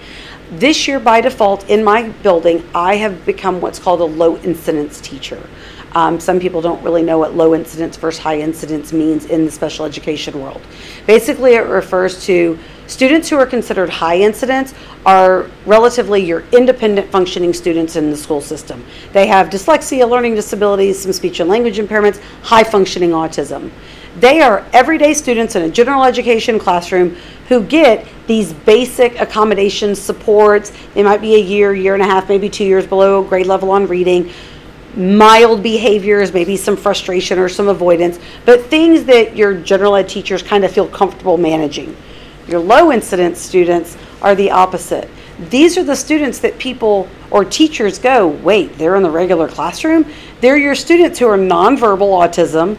This 0.51 0.87
year, 0.87 0.99
by 0.99 1.21
default, 1.21 1.71
in 1.71 1.83
my 1.83 2.09
building, 2.09 2.69
I 2.75 2.97
have 2.97 3.25
become 3.25 3.61
what's 3.61 3.79
called 3.79 4.01
a 4.01 4.05
low 4.05 4.37
incidence 4.39 5.01
teacher. 5.01 5.49
Um, 5.95 6.19
some 6.19 6.41
people 6.41 6.61
don't 6.61 6.83
really 6.83 7.03
know 7.03 7.19
what 7.19 7.35
low 7.35 7.55
incidence 7.55 7.97
versus 7.97 8.21
high 8.21 8.41
incidence 8.41 8.93
means 8.93 9.27
in 9.27 9.45
the 9.45 9.51
special 9.51 9.85
education 9.85 10.41
world. 10.41 10.61
Basically, 11.07 11.55
it 11.55 11.67
refers 11.67 12.25
to 12.27 12.59
students 12.87 13.29
who 13.29 13.37
are 13.37 13.47
considered 13.47 13.89
high 13.89 14.17
incidence 14.17 14.75
are 15.07 15.49
relatively 15.67 16.23
your 16.23 16.45
independent 16.53 17.11
functioning 17.11 17.53
students 17.53 17.95
in 17.95 18.11
the 18.11 18.17
school 18.17 18.41
system. 18.41 18.85
They 19.13 19.27
have 19.29 19.51
dyslexia, 19.51 20.09
learning 20.09 20.35
disabilities, 20.35 21.01
some 21.01 21.13
speech 21.13 21.41
and 21.41 21.49
language 21.49 21.79
impairments, 21.79 22.21
high 22.43 22.65
functioning 22.65 23.11
autism. 23.11 23.71
They 24.23 24.41
are 24.41 24.65
everyday 24.73 25.15
students 25.15 25.57
in 25.57 25.63
a 25.63 25.69
general 25.69 26.05
education 26.05 26.57
classroom 26.57 27.17
who 27.49 27.61
get 27.61 28.07
these 28.29 28.53
basic 28.53 29.21
accommodations, 29.21 30.01
supports. 30.01 30.71
They 30.95 31.03
might 31.03 31.21
be 31.21 31.35
a 31.35 31.41
year, 31.41 31.75
year 31.75 31.95
and 31.95 32.03
a 32.05 32.07
half, 32.07 32.29
maybe 32.29 32.49
two 32.49 32.63
years 32.63 32.87
below 32.87 33.25
grade 33.25 33.47
level 33.47 33.73
on 33.73 33.89
reading 33.89 34.31
mild 34.95 35.61
behaviors, 35.61 36.33
maybe 36.33 36.57
some 36.57 36.77
frustration 36.77 37.37
or 37.37 37.49
some 37.49 37.67
avoidance, 37.67 38.21
but 38.45 38.63
things 38.67 39.03
that 39.07 39.37
your 39.37 39.55
general 39.55 39.97
ed 39.97 40.09
teachers 40.09 40.41
kind 40.41 40.65
of 40.65 40.71
feel 40.71 40.87
comfortable 40.87 41.37
managing. 41.37 41.97
Your 42.47 42.61
low 42.61 42.93
incidence 42.93 43.41
students 43.41 43.97
are 44.21 44.37
the 44.37 44.53
opposite. 44.53 45.11
These 45.51 45.77
are 45.77 45.83
the 45.83 45.97
students 45.97 46.39
that 46.41 46.59
people 46.59 47.09
or 47.33 47.45
teachers 47.45 47.99
go, 47.99 48.29
wait, 48.29 48.79
they're 48.79 48.95
in 48.95 49.03
the 49.03 49.11
regular 49.11 49.49
classroom? 49.49 50.07
They're 50.41 50.59
your 50.59 50.77
students 50.77 51.19
who 51.19 51.27
are 51.27 51.39
nonverbal 51.39 51.99
autism, 51.99 52.79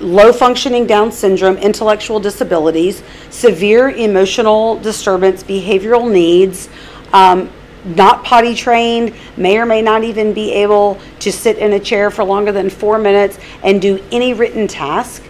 low 0.00 0.32
functioning 0.32 0.86
Down 0.86 1.12
syndrome, 1.12 1.56
intellectual 1.56 2.20
disabilities, 2.20 3.02
severe 3.30 3.90
emotional 3.90 4.78
disturbance, 4.80 5.42
behavioral 5.42 6.10
needs, 6.10 6.68
um, 7.12 7.50
not 7.84 8.24
potty 8.24 8.54
trained, 8.54 9.14
may 9.36 9.56
or 9.58 9.66
may 9.66 9.80
not 9.82 10.04
even 10.04 10.32
be 10.32 10.52
able 10.52 10.98
to 11.20 11.32
sit 11.32 11.58
in 11.58 11.72
a 11.72 11.80
chair 11.80 12.10
for 12.10 12.24
longer 12.24 12.52
than 12.52 12.68
four 12.68 12.98
minutes 12.98 13.38
and 13.62 13.80
do 13.80 14.02
any 14.10 14.34
written 14.34 14.66
task. 14.66 15.22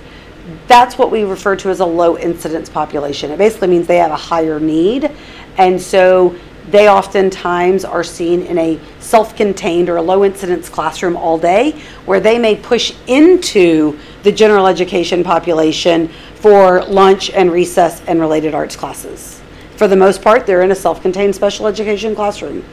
That's 0.67 0.97
what 0.97 1.11
we 1.11 1.25
refer 1.25 1.57
to 1.57 1.69
as 1.69 1.81
a 1.81 1.87
low 1.87 2.17
incidence 2.17 2.69
population. 2.69 3.31
It 3.31 3.39
basically 3.39 3.69
means 3.69 3.87
they 3.87 3.99
have 3.99 4.11
a 4.11 4.17
higher 4.17 4.59
need. 4.59 5.11
And 5.59 5.81
so 5.81 6.37
they 6.71 6.89
oftentimes 6.89 7.85
are 7.85 8.05
seen 8.05 8.43
in 8.43 8.59
a 8.59 8.79
self 9.01 9.37
contained 9.37 9.89
or 9.89 9.97
a 9.97 10.03
low 10.03 10.25
incidence 10.25 10.69
classroom 10.69 11.17
all 11.17 11.39
day, 11.39 11.73
where 12.05 12.21
they 12.21 12.39
may 12.39 12.57
push 12.57 12.95
into 13.07 13.99
the 14.23 14.33
general 14.33 14.67
education 14.67 15.25
population 15.25 16.09
for 16.35 16.85
lunch 16.85 17.31
and 17.31 17.51
recess 17.51 18.03
and 18.07 18.21
related 18.21 18.55
arts 18.55 18.77
classes. 18.77 19.41
For 19.77 19.89
the 19.89 19.97
most 19.97 20.23
part, 20.23 20.47
they're 20.47 20.63
in 20.63 20.71
a 20.71 20.77
self 20.77 21.01
contained 21.01 21.35
special 21.35 21.67
education 21.67 22.15
classroom. 22.15 22.65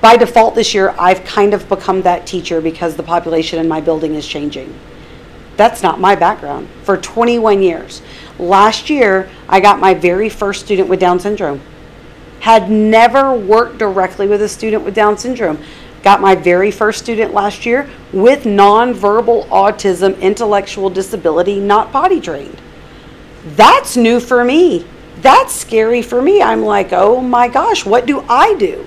By 0.00 0.16
default, 0.16 0.54
this 0.54 0.74
year, 0.74 0.94
I've 0.98 1.24
kind 1.24 1.54
of 1.54 1.68
become 1.68 2.02
that 2.02 2.26
teacher 2.26 2.60
because 2.60 2.96
the 2.96 3.02
population 3.02 3.58
in 3.58 3.68
my 3.68 3.80
building 3.80 4.14
is 4.14 4.26
changing. 4.26 4.78
That's 5.56 5.82
not 5.82 6.00
my 6.00 6.14
background 6.14 6.68
for 6.82 6.96
21 6.96 7.62
years. 7.62 8.02
Last 8.38 8.90
year, 8.90 9.30
I 9.48 9.60
got 9.60 9.78
my 9.78 9.94
very 9.94 10.28
first 10.28 10.64
student 10.64 10.88
with 10.88 11.00
Down 11.00 11.20
syndrome. 11.20 11.60
Had 12.44 12.70
never 12.70 13.34
worked 13.34 13.78
directly 13.78 14.26
with 14.26 14.42
a 14.42 14.48
student 14.48 14.84
with 14.84 14.94
Down 14.94 15.18
syndrome. 15.18 15.58
Got 16.02 16.20
my 16.20 16.34
very 16.34 16.70
first 16.70 16.98
student 16.98 17.32
last 17.32 17.64
year 17.64 17.88
with 18.12 18.44
nonverbal 18.44 19.48
autism, 19.48 20.20
intellectual 20.20 20.90
disability, 20.90 21.58
not 21.58 21.90
potty 21.90 22.20
trained. 22.20 22.60
That's 23.56 23.96
new 23.96 24.20
for 24.20 24.44
me 24.44 24.84
that's 25.24 25.54
scary 25.54 26.02
for 26.02 26.20
me. 26.20 26.42
I'm 26.42 26.62
like, 26.62 26.92
oh 26.92 27.20
my 27.20 27.48
gosh, 27.48 27.86
what 27.86 28.06
do 28.06 28.24
I 28.28 28.54
do? 28.54 28.86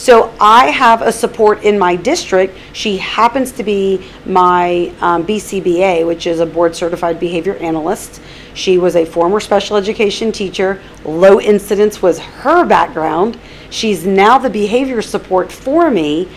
So 0.00 0.34
I 0.40 0.70
have 0.70 1.02
a 1.02 1.12
support 1.12 1.62
in 1.62 1.78
my 1.78 1.94
district. 1.94 2.56
She 2.72 2.96
happens 2.96 3.52
to 3.52 3.62
be 3.62 4.02
my 4.24 4.94
um, 5.02 5.26
BCBA, 5.26 6.06
which 6.06 6.26
is 6.26 6.40
a 6.40 6.46
board 6.46 6.74
certified 6.74 7.20
behavior 7.20 7.56
analyst. 7.56 8.22
She 8.54 8.78
was 8.78 8.96
a 8.96 9.04
former 9.04 9.40
special 9.40 9.76
education 9.76 10.32
teacher. 10.32 10.80
Low 11.04 11.38
incidence 11.38 12.00
was 12.00 12.18
her 12.18 12.64
background. 12.64 13.38
She's 13.68 14.06
now 14.06 14.38
the 14.38 14.48
behavior 14.48 15.02
support 15.02 15.52
for 15.52 15.90
me. 15.90 16.30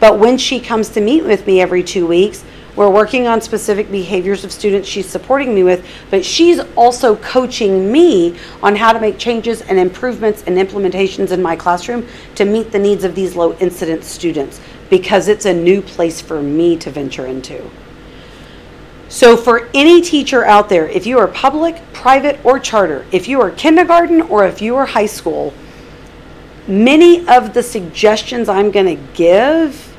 But 0.00 0.18
when 0.18 0.38
she 0.38 0.58
comes 0.58 0.88
to 0.88 1.02
meet 1.02 1.22
with 1.22 1.46
me 1.46 1.60
every 1.60 1.82
two 1.82 2.06
weeks, 2.06 2.42
we're 2.76 2.90
working 2.90 3.26
on 3.26 3.40
specific 3.40 3.90
behaviors 3.90 4.44
of 4.44 4.52
students 4.52 4.88
she's 4.88 5.08
supporting 5.08 5.54
me 5.54 5.62
with, 5.62 5.86
but 6.10 6.24
she's 6.24 6.60
also 6.76 7.16
coaching 7.16 7.90
me 7.90 8.38
on 8.62 8.76
how 8.76 8.92
to 8.92 9.00
make 9.00 9.18
changes 9.18 9.60
and 9.62 9.78
improvements 9.78 10.44
and 10.46 10.56
implementations 10.56 11.32
in 11.32 11.42
my 11.42 11.56
classroom 11.56 12.06
to 12.36 12.44
meet 12.44 12.70
the 12.70 12.78
needs 12.78 13.04
of 13.04 13.14
these 13.14 13.34
low 13.34 13.54
incidence 13.54 14.06
students 14.06 14.60
because 14.88 15.28
it's 15.28 15.46
a 15.46 15.54
new 15.54 15.82
place 15.82 16.20
for 16.20 16.42
me 16.42 16.76
to 16.76 16.90
venture 16.90 17.26
into. 17.26 17.70
So, 19.08 19.36
for 19.36 19.68
any 19.74 20.00
teacher 20.00 20.44
out 20.44 20.68
there, 20.68 20.86
if 20.86 21.04
you 21.04 21.18
are 21.18 21.26
public, 21.26 21.82
private, 21.92 22.38
or 22.44 22.60
charter, 22.60 23.04
if 23.10 23.26
you 23.26 23.40
are 23.40 23.50
kindergarten 23.50 24.20
or 24.22 24.46
if 24.46 24.62
you 24.62 24.76
are 24.76 24.86
high 24.86 25.06
school, 25.06 25.52
many 26.68 27.26
of 27.28 27.52
the 27.52 27.62
suggestions 27.62 28.48
I'm 28.48 28.70
going 28.70 28.86
to 28.86 29.02
give 29.14 29.89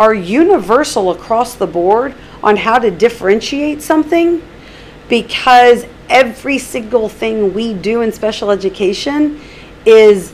are 0.00 0.14
universal 0.14 1.10
across 1.10 1.54
the 1.56 1.66
board 1.66 2.14
on 2.42 2.56
how 2.56 2.78
to 2.78 2.90
differentiate 2.90 3.82
something 3.82 4.42
because 5.10 5.84
every 6.08 6.56
single 6.56 7.06
thing 7.06 7.52
we 7.52 7.74
do 7.74 8.00
in 8.00 8.10
special 8.10 8.50
education 8.50 9.38
is 9.84 10.32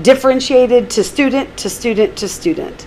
differentiated 0.00 0.88
to 0.88 1.04
student 1.04 1.54
to 1.58 1.68
student 1.68 2.16
to 2.16 2.26
student. 2.26 2.86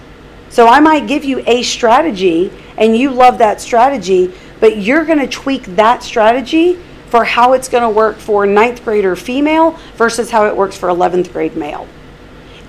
So 0.50 0.68
I 0.68 0.80
might 0.80 1.08
give 1.08 1.24
you 1.24 1.44
a 1.46 1.62
strategy 1.62 2.52
and 2.78 2.98
you 2.98 3.12
love 3.12 3.38
that 3.38 3.62
strategy, 3.62 4.34
but 4.60 4.78
you're 4.78 5.06
going 5.06 5.20
to 5.20 5.28
tweak 5.28 5.64
that 5.76 6.02
strategy 6.02 6.80
for 7.10 7.24
how 7.24 7.54
it's 7.54 7.70
going 7.70 7.84
to 7.84 7.90
work 7.90 8.18
for 8.18 8.48
ninth 8.48 8.84
grader 8.84 9.16
female 9.16 9.78
versus 9.98 10.32
how 10.32 10.48
it 10.48 10.58
works 10.58 10.76
for 10.76 10.90
11th 10.90 11.32
grade 11.32 11.56
male. 11.56 11.88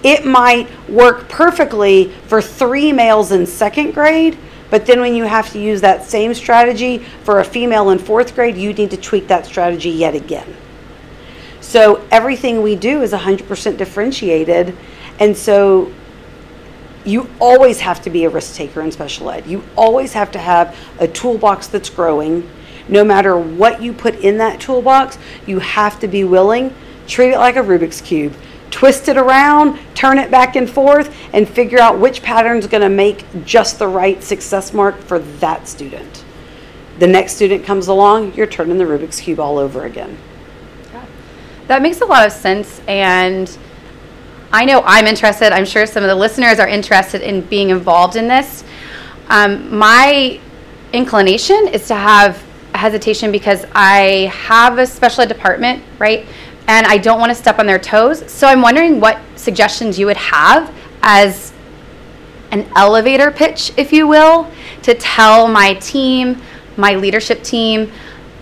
It 0.03 0.25
might 0.27 0.69
work 0.89 1.29
perfectly 1.29 2.13
for 2.27 2.43
three 2.43 2.93
males 2.93 3.33
in 3.33 3.47
second 3.47 3.93
grade, 3.93 4.37
but 4.71 4.87
then 4.87 5.01
when 5.01 5.15
you 5.15 5.25
have 5.25 5.51
to 5.53 5.61
use 5.61 5.81
that 5.83 6.05
same 6.05 6.35
strategy 6.35 6.99
for 7.25 7.41
a 7.41 7.45
female 7.45 7.91
in 7.91 7.99
fourth 7.99 8.35
grade, 8.35 8.57
you 8.57 8.73
need 8.73 8.91
to 8.91 8.97
tweak 8.97 9.29
that 9.29 9.47
strategy 9.47 9.91
yet 9.91 10.15
again. 10.15 10.57
So 11.61 12.07
everything 12.11 12.63
we 12.63 12.75
do 12.75 13.03
is 13.03 13.13
100% 13.13 13.77
differentiated. 13.77 14.77
And 15.21 15.37
so 15.37 15.93
you 17.05 17.31
always 17.41 17.81
have 17.81 18.03
to 18.03 18.11
be 18.11 18.25
a 18.25 18.31
risk 18.31 18.57
taker 18.57 18.81
in 18.81 18.91
special 18.91 19.31
ed. 19.31 19.47
You 19.47 19.63
always 19.77 20.13
have 20.13 20.31
to 20.33 20.39
have 20.39 20.77
a 20.99 21.07
toolbox 21.07 21.69
that's 21.69 21.91
growing. 21.91 22.49
No 22.89 23.05
matter 23.05 23.37
what 23.37 23.81
you 23.81 23.93
put 23.93 24.17
in 24.17 24.39
that 24.39 24.61
toolbox, 24.61 25.19
you 25.47 25.61
have 25.61 26.01
to 26.01 26.09
be 26.09 26.25
willing. 26.25 26.75
Treat 27.07 27.33
it 27.33 27.39
like 27.39 27.57
a 27.57 27.63
Rubik's 27.63 28.01
Cube 28.01 28.35
twist 28.73 29.07
it 29.07 29.17
around, 29.17 29.79
turn 29.95 30.19
it 30.19 30.31
back 30.31 30.57
and 30.57 30.69
forth, 30.69 31.14
and 31.33 31.49
figure 31.49 31.79
out 31.79 32.00
which 32.00 32.23
pattern 32.23 32.57
is 32.57 32.67
going 32.67 32.83
to 32.83 32.88
make 32.88 33.25
just 33.45 33.79
the 33.79 33.87
right 33.87 34.23
success 34.25 34.73
mark 34.73 34.99
for 34.99 35.21
that 35.21 35.69
student. 35.69 36.25
The 36.99 37.07
next 37.07 37.35
student 37.35 37.64
comes 37.64 37.87
along, 37.87 38.35
you're 38.35 38.47
turning 38.47 38.79
the 38.79 38.85
Rubik's 38.85 39.21
Cube 39.21 39.38
all 39.38 39.59
over 39.59 39.85
again. 39.85 40.19
Yeah. 40.93 41.07
That 41.69 41.83
makes 41.83 42.00
a 42.00 42.07
lot 42.07 42.26
of 42.26 42.33
sense. 42.33 42.81
And 42.88 43.57
I 44.52 44.64
know 44.64 44.83
I'm 44.85 45.07
interested. 45.07 45.52
I'm 45.52 45.64
sure 45.64 45.87
some 45.87 46.02
of 46.02 46.09
the 46.09 46.17
listeners 46.17 46.59
are 46.59 46.69
interested 46.69 47.23
in 47.23 47.43
being 47.43 47.71
involved 47.71 48.17
in 48.17 48.29
this. 48.29 48.64
Um, 49.29 49.76
my 49.76 50.41
inclination 50.93 51.69
is 51.69 51.87
to 51.88 51.95
have 51.95 52.43
hesitation 52.75 53.33
because 53.33 53.64
I 53.75 54.31
have 54.33 54.79
a 54.79 54.87
special 54.87 55.23
ed 55.23 55.29
department, 55.29 55.83
right? 55.99 56.26
And 56.73 56.87
I 56.87 56.97
don't 56.97 57.21
want 57.21 57.29
to 57.29 57.35
step 57.35 57.59
on 57.59 57.67
their 57.67 57.79
toes. 57.79 58.31
So 58.33 58.47
I'm 58.47 58.62
wondering 58.62 58.99
what 58.99 59.21
suggestions 59.37 59.99
you 59.99 60.07
would 60.07 60.17
have 60.17 60.75
as 61.02 61.52
an 62.50 62.67
elevator 62.76 63.31
pitch, 63.31 63.73
if 63.76 63.93
you 63.93 64.09
will, 64.09 64.50
to 64.83 64.95
tell 64.95 65.49
my 65.49 65.75
team, 65.75 66.41
my 66.79 66.95
leadership 66.95 67.43
team, 67.43 67.93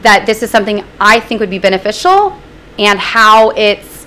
that 0.03 0.27
this 0.27 0.45
is 0.45 0.51
something 0.51 0.85
I 1.01 1.19
think 1.19 1.41
would 1.41 1.51
be 1.51 1.59
beneficial 1.59 2.39
and 2.79 3.01
how 3.01 3.51
it's 3.51 4.07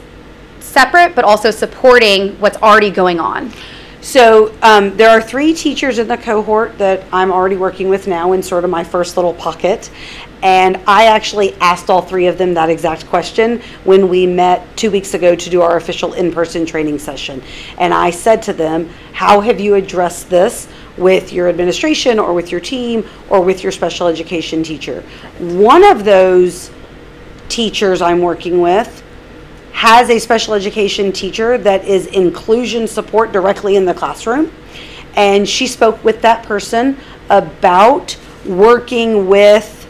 separate 0.62 1.15
but 1.15 1.25
also 1.25 1.51
supporting 1.51 2.39
what's 2.39 2.58
already 2.58 2.92
going 2.92 3.20
on. 3.20 3.51
So 4.00 4.53
um, 4.62 4.96
there 4.96 5.10
are 5.10 5.22
three 5.22 5.53
teachers 5.53 6.00
in 6.00 6.08
the 6.08 6.18
cohort 6.18 6.77
that 6.77 7.06
I'm 7.12 7.32
already 7.32 7.58
working 7.58 7.89
with 7.89 8.08
now 8.08 8.32
in 8.32 8.42
sort 8.42 8.63
of 8.63 8.70
my 8.70 8.86
first 8.86 9.18
little 9.18 9.34
pocket. 9.34 9.89
And 10.44 10.78
I 10.86 11.06
actually 11.06 11.54
asked 11.56 11.90
all 11.90 12.02
three 12.02 12.28
of 12.28 12.38
them 12.38 12.54
that 12.56 12.70
exact 12.70 13.08
question 13.08 13.62
when 13.86 14.10
we 14.10 14.28
met 14.28 14.76
two 14.76 14.92
weeks 14.92 15.14
ago 15.14 15.36
to 15.36 15.50
do 15.50 15.62
our 15.62 15.78
official 15.78 16.14
in 16.14 16.34
person 16.34 16.66
training 16.66 17.00
session. 17.00 17.42
And 17.78 17.94
I 17.94 18.10
said 18.10 18.44
to 18.44 18.54
them, 18.54 18.90
How 19.14 19.40
have 19.40 19.62
you 19.62 19.76
addressed 19.76 20.30
this 20.30 20.68
with 20.98 21.32
your 21.32 21.48
administration 21.48 22.20
or 22.20 22.34
with 22.34 22.52
your 22.52 22.60
team 22.60 23.08
or 23.30 23.42
with 23.42 23.64
your 23.64 23.72
special 23.72 24.08
education 24.08 24.64
teacher? 24.64 25.02
One 25.40 25.82
of 25.82 26.04
those 26.04 26.70
teachers 27.48 28.02
I'm 28.02 28.20
working 28.20 28.60
with 28.60 29.02
has 29.72 30.10
a 30.10 30.20
special 30.20 30.56
education 30.56 31.14
teacher 31.14 31.58
that 31.58 31.86
is 31.86 32.08
inclusion 32.08 32.86
support 32.86 33.32
directly 33.32 33.78
in 33.78 33.86
the 33.86 33.94
classroom. 33.94 34.52
And 35.16 35.48
she 35.48 35.68
spoke 35.68 36.04
with 36.04 36.22
that 36.22 36.44
person 36.44 36.98
about 37.30 38.18
working 38.46 39.28
with 39.28 39.83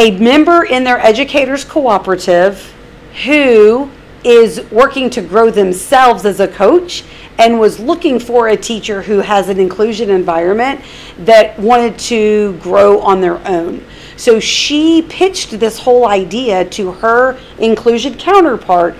a 0.00 0.10
member 0.12 0.64
in 0.64 0.82
their 0.82 0.98
educators 0.98 1.62
cooperative 1.62 2.72
who 3.26 3.90
is 4.24 4.62
working 4.70 5.10
to 5.10 5.20
grow 5.20 5.50
themselves 5.50 6.24
as 6.24 6.40
a 6.40 6.48
coach 6.48 7.04
and 7.38 7.60
was 7.60 7.78
looking 7.78 8.18
for 8.18 8.48
a 8.48 8.56
teacher 8.56 9.02
who 9.02 9.18
has 9.18 9.50
an 9.50 9.60
inclusion 9.60 10.08
environment 10.08 10.80
that 11.18 11.58
wanted 11.58 11.98
to 11.98 12.54
grow 12.62 12.98
on 13.00 13.20
their 13.20 13.46
own. 13.46 13.84
So 14.16 14.40
she 14.40 15.02
pitched 15.02 15.60
this 15.60 15.78
whole 15.78 16.08
idea 16.08 16.64
to 16.70 16.92
her 16.92 17.38
inclusion 17.58 18.16
counterpart 18.16 18.96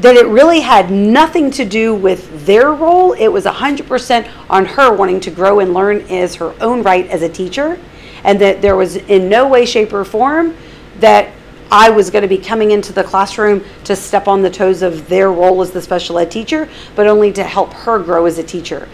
that 0.00 0.16
it 0.16 0.26
really 0.26 0.60
had 0.60 0.90
nothing 0.90 1.52
to 1.52 1.64
do 1.64 1.94
with 1.94 2.44
their 2.46 2.72
role. 2.72 3.12
It 3.12 3.28
was 3.28 3.44
100% 3.44 4.28
on 4.50 4.64
her 4.64 4.92
wanting 4.92 5.20
to 5.20 5.30
grow 5.30 5.60
and 5.60 5.72
learn 5.72 6.00
as 6.10 6.34
her 6.34 6.52
own 6.60 6.82
right 6.82 7.06
as 7.06 7.22
a 7.22 7.28
teacher, 7.28 7.78
and 8.26 8.38
that 8.40 8.60
there 8.60 8.76
was 8.76 8.96
in 8.96 9.30
no 9.30 9.48
way, 9.48 9.64
shape, 9.64 9.94
or 9.94 10.04
form 10.04 10.54
that 10.98 11.32
I 11.70 11.90
was 11.90 12.10
going 12.10 12.22
to 12.22 12.28
be 12.28 12.38
coming 12.38 12.72
into 12.72 12.92
the 12.92 13.02
classroom 13.02 13.64
to 13.84 13.96
step 13.96 14.28
on 14.28 14.42
the 14.42 14.50
toes 14.50 14.82
of 14.82 15.08
their 15.08 15.32
role 15.32 15.62
as 15.62 15.70
the 15.70 15.80
special 15.80 16.18
ed 16.18 16.30
teacher, 16.30 16.68
but 16.94 17.06
only 17.06 17.32
to 17.32 17.42
help 17.42 17.72
her 17.72 17.98
grow 17.98 18.26
as 18.26 18.38
a 18.38 18.42
teacher. 18.42 18.88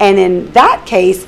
And 0.00 0.18
in 0.18 0.50
that 0.52 0.84
case, 0.86 1.26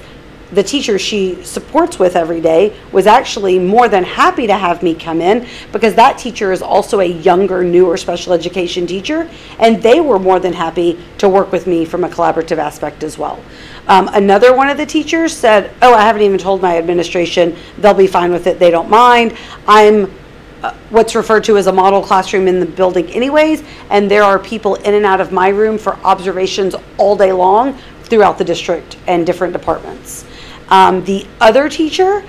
the 0.52 0.62
teacher 0.62 0.98
she 0.98 1.42
supports 1.44 1.98
with 1.98 2.16
every 2.16 2.40
day 2.40 2.76
was 2.92 3.06
actually 3.06 3.58
more 3.58 3.88
than 3.88 4.02
happy 4.02 4.46
to 4.46 4.54
have 4.54 4.82
me 4.82 4.94
come 4.94 5.20
in 5.20 5.46
because 5.72 5.94
that 5.94 6.18
teacher 6.18 6.52
is 6.52 6.62
also 6.62 7.00
a 7.00 7.04
younger, 7.04 7.62
newer 7.62 7.96
special 7.96 8.32
education 8.32 8.86
teacher, 8.86 9.30
and 9.58 9.82
they 9.82 10.00
were 10.00 10.18
more 10.18 10.40
than 10.40 10.52
happy 10.52 10.98
to 11.18 11.28
work 11.28 11.52
with 11.52 11.66
me 11.66 11.84
from 11.84 12.04
a 12.04 12.08
collaborative 12.08 12.58
aspect 12.58 13.02
as 13.02 13.16
well. 13.16 13.42
Um, 13.86 14.08
another 14.12 14.54
one 14.54 14.68
of 14.68 14.76
the 14.76 14.86
teachers 14.86 15.36
said, 15.36 15.72
Oh, 15.82 15.94
I 15.94 16.02
haven't 16.02 16.22
even 16.22 16.38
told 16.38 16.62
my 16.62 16.78
administration, 16.78 17.56
they'll 17.78 17.94
be 17.94 18.06
fine 18.06 18.32
with 18.32 18.46
it, 18.46 18.58
they 18.58 18.70
don't 18.70 18.90
mind. 18.90 19.36
I'm 19.66 20.12
uh, 20.62 20.74
what's 20.90 21.14
referred 21.14 21.42
to 21.42 21.56
as 21.56 21.68
a 21.68 21.72
model 21.72 22.02
classroom 22.02 22.46
in 22.46 22.60
the 22.60 22.66
building, 22.66 23.08
anyways, 23.12 23.62
and 23.88 24.10
there 24.10 24.22
are 24.22 24.38
people 24.38 24.74
in 24.76 24.92
and 24.92 25.06
out 25.06 25.18
of 25.18 25.32
my 25.32 25.48
room 25.48 25.78
for 25.78 25.96
observations 26.04 26.74
all 26.98 27.16
day 27.16 27.32
long 27.32 27.72
throughout 28.02 28.36
the 28.36 28.44
district 28.44 28.98
and 29.06 29.24
different 29.24 29.54
departments. 29.54 30.26
Um, 30.70 31.04
the 31.04 31.26
other 31.40 31.68
teacher 31.68 32.24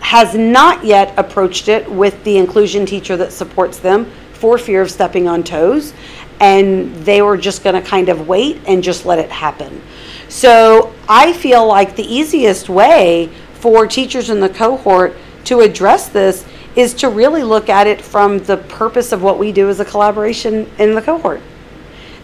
has 0.00 0.34
not 0.34 0.84
yet 0.84 1.14
approached 1.16 1.68
it 1.68 1.90
with 1.90 2.22
the 2.24 2.36
inclusion 2.36 2.84
teacher 2.84 3.16
that 3.16 3.32
supports 3.32 3.78
them 3.78 4.10
for 4.32 4.58
fear 4.58 4.82
of 4.82 4.90
stepping 4.90 5.26
on 5.28 5.42
toes. 5.42 5.94
And 6.40 6.94
they 7.04 7.22
were 7.22 7.36
just 7.36 7.62
going 7.62 7.80
to 7.80 7.88
kind 7.88 8.08
of 8.08 8.28
wait 8.28 8.60
and 8.66 8.82
just 8.82 9.06
let 9.06 9.18
it 9.18 9.30
happen. 9.30 9.80
So 10.28 10.92
I 11.08 11.32
feel 11.32 11.66
like 11.66 11.96
the 11.96 12.02
easiest 12.02 12.68
way 12.68 13.30
for 13.54 13.86
teachers 13.86 14.30
in 14.30 14.40
the 14.40 14.48
cohort 14.48 15.14
to 15.44 15.60
address 15.60 16.08
this 16.08 16.44
is 16.76 16.92
to 16.94 17.08
really 17.08 17.42
look 17.42 17.68
at 17.68 17.86
it 17.86 18.00
from 18.00 18.38
the 18.40 18.56
purpose 18.56 19.12
of 19.12 19.22
what 19.22 19.38
we 19.38 19.52
do 19.52 19.68
as 19.68 19.80
a 19.80 19.84
collaboration 19.84 20.68
in 20.78 20.94
the 20.94 21.02
cohort. 21.02 21.40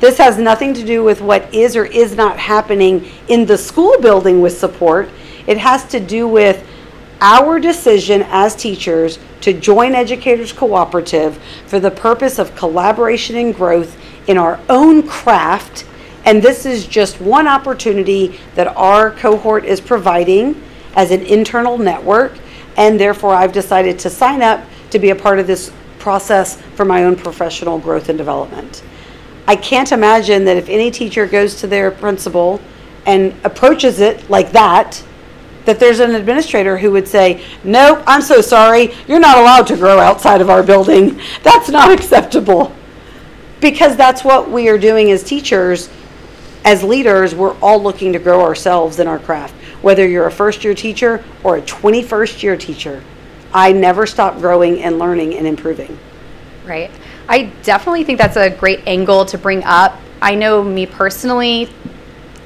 This 0.01 0.19
has 0.19 0.39
nothing 0.39 0.75
to 0.75 0.85
do 0.85 1.05
with 1.05 1.21
what 1.21 1.53
is 1.55 1.77
or 1.77 1.85
is 1.85 2.17
not 2.17 2.39
happening 2.39 3.09
in 3.29 3.47
the 3.47 3.57
school 3.57 4.01
building 4.01 4.41
with 4.41 4.59
support. 4.59 5.09
It 5.47 5.59
has 5.59 5.85
to 5.89 6.01
do 6.01 6.29
with 6.29 6.67
our 7.21 7.61
decision 7.61 8.23
as 8.29 8.57
teachers 8.57 9.19
to 9.43 9.53
join 9.53 9.95
Educators 9.95 10.53
Cooperative 10.53 11.39
for 11.67 11.81
the 11.81 11.91
purpose 11.91 12.39
of 12.39 12.55
collaboration 12.57 13.37
and 13.37 13.55
growth 13.55 13.97
in 14.27 14.39
our 14.39 14.61
own 14.69 15.07
craft. 15.07 15.87
And 16.25 16.43
this 16.43 16.67
is 16.67 16.87
just 16.87 17.21
one 17.21 17.47
opportunity 17.47 18.39
that 18.55 18.69
our 18.69 19.11
cohort 19.11 19.65
is 19.65 19.81
providing 19.81 20.63
as 20.95 21.11
an 21.11 21.23
internal 21.23 21.79
network. 21.79 22.33
And 22.77 22.99
therefore, 22.99 23.35
I've 23.35 23.53
decided 23.53 23.99
to 24.01 24.11
sign 24.11 24.43
up 24.43 24.65
to 24.91 24.99
be 24.99 25.11
a 25.11 25.17
part 25.17 25.39
of 25.39 25.47
this 25.47 25.73
process 25.99 26.61
for 26.75 26.85
my 26.85 27.05
own 27.05 27.17
professional 27.17 27.79
growth 27.79 28.09
and 28.09 28.19
development. 28.19 28.83
I 29.47 29.57
can't 29.57 29.93
imagine 29.93 30.45
that 30.45 30.57
if 30.57 30.69
any 30.69 30.91
teacher 30.91 31.27
goes 31.27 31.57
to 31.57 31.67
their 31.67 31.91
principal 31.91 32.61
and 33.07 33.35
approaches 33.45 34.01
it 34.01 34.29
like 34.31 34.53
that, 34.53 35.03
that 35.71 35.79
there's 35.79 36.01
an 36.01 36.17
administrator 36.17 36.77
who 36.77 36.91
would 36.91 37.07
say, 37.07 37.45
Nope, 37.63 38.03
I'm 38.05 38.23
so 38.23 38.41
sorry, 38.41 38.93
you're 39.07 39.21
not 39.21 39.39
allowed 39.39 39.69
to 39.69 39.77
grow 39.77 40.01
outside 40.01 40.41
of 40.41 40.51
our 40.51 40.65
building. 40.65 41.21
That's 41.45 41.69
not 41.69 41.93
acceptable. 41.97 42.75
Because 43.61 43.95
that's 43.95 44.25
what 44.25 44.51
we 44.51 44.71
are 44.71 44.79
doing 44.79 45.11
as 45.11 45.23
teachers, 45.23 45.91
as 46.65 46.83
leaders, 46.83 47.35
we're 47.35 47.55
all 47.59 47.81
looking 47.81 48.11
to 48.15 48.19
grow 48.19 48.41
ourselves 48.41 48.99
in 48.99 49.07
our 49.07 49.19
craft. 49.19 49.55
Whether 49.83 50.09
you're 50.09 50.27
a 50.27 50.33
first 50.33 50.65
year 50.65 50.75
teacher 50.75 51.23
or 51.45 51.59
a 51.59 51.63
21st 51.63 52.43
year 52.43 52.57
teacher, 52.57 53.05
I 53.53 53.73
never 53.73 54.07
stop 54.07 54.39
growing 54.39 54.83
and 54.83 54.99
learning 54.99 55.37
and 55.37 55.47
improving. 55.47 55.99
Right. 56.65 56.91
I 57.29 57.53
definitely 57.63 58.05
think 58.05 58.19
that's 58.19 58.39
a 58.39 58.49
great 58.49 58.81
angle 58.87 59.27
to 59.27 59.37
bring 59.37 59.63
up. 59.65 60.01
I 60.23 60.35
know 60.35 60.65
me 60.65 60.87
personally, 60.87 61.69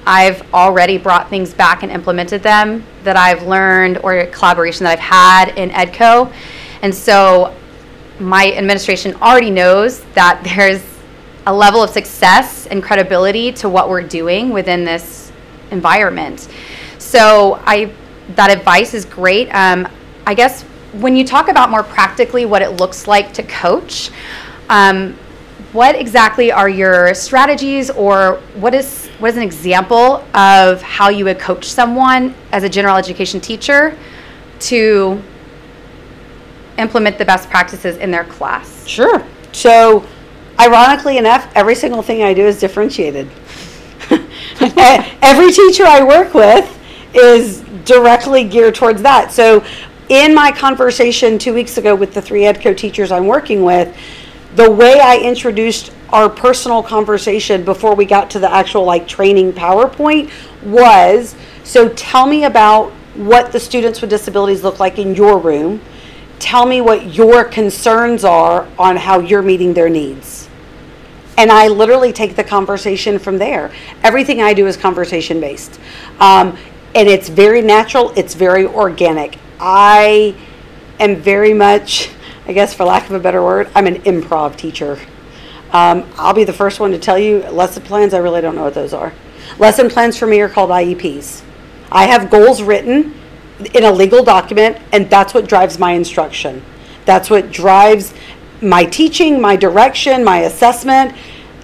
I've 0.06 0.52
already 0.52 0.98
brought 0.98 1.30
things 1.30 1.54
back 1.54 1.82
and 1.82 1.90
implemented 1.90 2.42
them 2.42 2.84
that 3.04 3.16
I've 3.16 3.46
learned 3.46 3.98
or 3.98 4.26
collaboration 4.26 4.84
that 4.84 4.92
I've 4.92 4.98
had 4.98 5.58
in 5.58 5.70
EDCO. 5.70 6.32
And 6.82 6.94
so 6.94 7.54
my 8.20 8.52
administration 8.52 9.14
already 9.16 9.50
knows 9.50 10.04
that 10.14 10.42
there's 10.56 10.82
a 11.46 11.54
level 11.54 11.82
of 11.82 11.90
success 11.90 12.66
and 12.66 12.82
credibility 12.82 13.52
to 13.52 13.68
what 13.68 13.88
we're 13.88 14.02
doing 14.02 14.50
within 14.50 14.84
this 14.84 15.32
environment. 15.70 16.48
So 16.98 17.60
I 17.64 17.92
that 18.36 18.50
advice 18.50 18.94
is 18.94 19.04
great. 19.04 19.48
Um, 19.50 19.86
I 20.26 20.32
guess 20.32 20.62
when 20.92 21.14
you 21.16 21.26
talk 21.26 21.48
about 21.48 21.70
more 21.70 21.82
practically 21.82 22.46
what 22.46 22.62
it 22.62 22.70
looks 22.80 23.06
like 23.06 23.34
to 23.34 23.42
coach, 23.42 24.10
um, 24.70 25.18
what 25.74 25.96
exactly 25.96 26.52
are 26.52 26.68
your 26.68 27.12
strategies, 27.14 27.90
or 27.90 28.36
what 28.54 28.74
is 28.74 29.08
what 29.18 29.28
is 29.30 29.36
an 29.36 29.42
example 29.42 30.24
of 30.32 30.80
how 30.80 31.08
you 31.08 31.24
would 31.24 31.40
coach 31.40 31.64
someone 31.64 32.32
as 32.52 32.62
a 32.62 32.68
general 32.68 32.96
education 32.96 33.40
teacher 33.40 33.98
to 34.60 35.20
implement 36.78 37.18
the 37.18 37.24
best 37.24 37.50
practices 37.50 37.96
in 37.96 38.12
their 38.12 38.22
class? 38.24 38.86
Sure. 38.86 39.26
So, 39.50 40.06
ironically 40.60 41.18
enough, 41.18 41.50
every 41.56 41.74
single 41.74 42.02
thing 42.02 42.22
I 42.22 42.34
do 42.34 42.46
is 42.46 42.60
differentiated. 42.60 43.28
every 44.60 45.50
teacher 45.50 45.84
I 45.84 46.04
work 46.06 46.34
with 46.34 46.70
is 47.14 47.62
directly 47.84 48.44
geared 48.44 48.76
towards 48.76 49.02
that. 49.02 49.32
So, 49.32 49.64
in 50.08 50.36
my 50.36 50.52
conversation 50.52 51.36
two 51.36 51.52
weeks 51.52 51.78
ago 51.78 51.96
with 51.96 52.14
the 52.14 52.22
three 52.22 52.42
EdCo 52.42 52.76
teachers 52.76 53.10
I'm 53.10 53.26
working 53.26 53.64
with, 53.64 53.96
the 54.54 54.70
way 54.70 55.00
I 55.00 55.18
introduced 55.18 55.92
our 56.10 56.28
personal 56.28 56.82
conversation 56.82 57.64
before 57.64 57.94
we 57.94 58.04
got 58.04 58.30
to 58.30 58.38
the 58.38 58.50
actual 58.50 58.84
like 58.84 59.08
training 59.08 59.52
PowerPoint 59.52 60.30
was 60.62 61.34
so 61.64 61.88
tell 61.90 62.26
me 62.26 62.44
about 62.44 62.92
what 63.14 63.52
the 63.52 63.60
students 63.60 64.00
with 64.00 64.10
disabilities 64.10 64.62
look 64.62 64.78
like 64.78 64.98
in 64.98 65.14
your 65.14 65.38
room. 65.38 65.80
Tell 66.38 66.66
me 66.66 66.80
what 66.80 67.14
your 67.14 67.44
concerns 67.44 68.24
are 68.24 68.68
on 68.78 68.96
how 68.96 69.20
you're 69.20 69.42
meeting 69.42 69.72
their 69.72 69.88
needs. 69.88 70.48
And 71.36 71.50
I 71.50 71.68
literally 71.68 72.12
take 72.12 72.36
the 72.36 72.44
conversation 72.44 73.18
from 73.18 73.38
there. 73.38 73.72
Everything 74.02 74.40
I 74.40 74.54
do 74.54 74.66
is 74.66 74.76
conversation 74.76 75.40
based. 75.40 75.80
Um, 76.20 76.56
and 76.94 77.08
it's 77.08 77.28
very 77.28 77.60
natural, 77.60 78.12
it's 78.16 78.34
very 78.34 78.66
organic. 78.66 79.38
I 79.58 80.34
am 81.00 81.16
very 81.16 81.52
much, 81.52 82.10
I 82.46 82.52
guess 82.52 82.74
for 82.74 82.84
lack 82.84 83.06
of 83.06 83.12
a 83.12 83.20
better 83.20 83.42
word, 83.42 83.70
I'm 83.74 83.86
an 83.86 84.02
improv 84.02 84.56
teacher. 84.56 84.98
Um, 85.72 86.08
I'll 86.16 86.34
be 86.34 86.44
the 86.44 86.52
first 86.52 86.78
one 86.78 86.90
to 86.90 86.98
tell 86.98 87.18
you 87.18 87.40
lesson 87.50 87.82
plans, 87.82 88.12
I 88.12 88.18
really 88.18 88.42
don't 88.42 88.54
know 88.54 88.64
what 88.64 88.74
those 88.74 88.92
are. 88.92 89.14
Lesson 89.58 89.88
plans 89.88 90.18
for 90.18 90.26
me 90.26 90.40
are 90.40 90.48
called 90.48 90.70
IEPs. 90.70 91.42
I 91.90 92.06
have 92.06 92.30
goals 92.30 92.62
written 92.62 93.14
in 93.72 93.84
a 93.84 93.90
legal 93.90 94.22
document, 94.22 94.78
and 94.92 95.08
that's 95.08 95.32
what 95.32 95.48
drives 95.48 95.78
my 95.78 95.92
instruction. 95.92 96.62
That's 97.06 97.30
what 97.30 97.50
drives 97.50 98.12
my 98.60 98.84
teaching, 98.84 99.40
my 99.40 99.56
direction, 99.56 100.22
my 100.22 100.40
assessment 100.40 101.14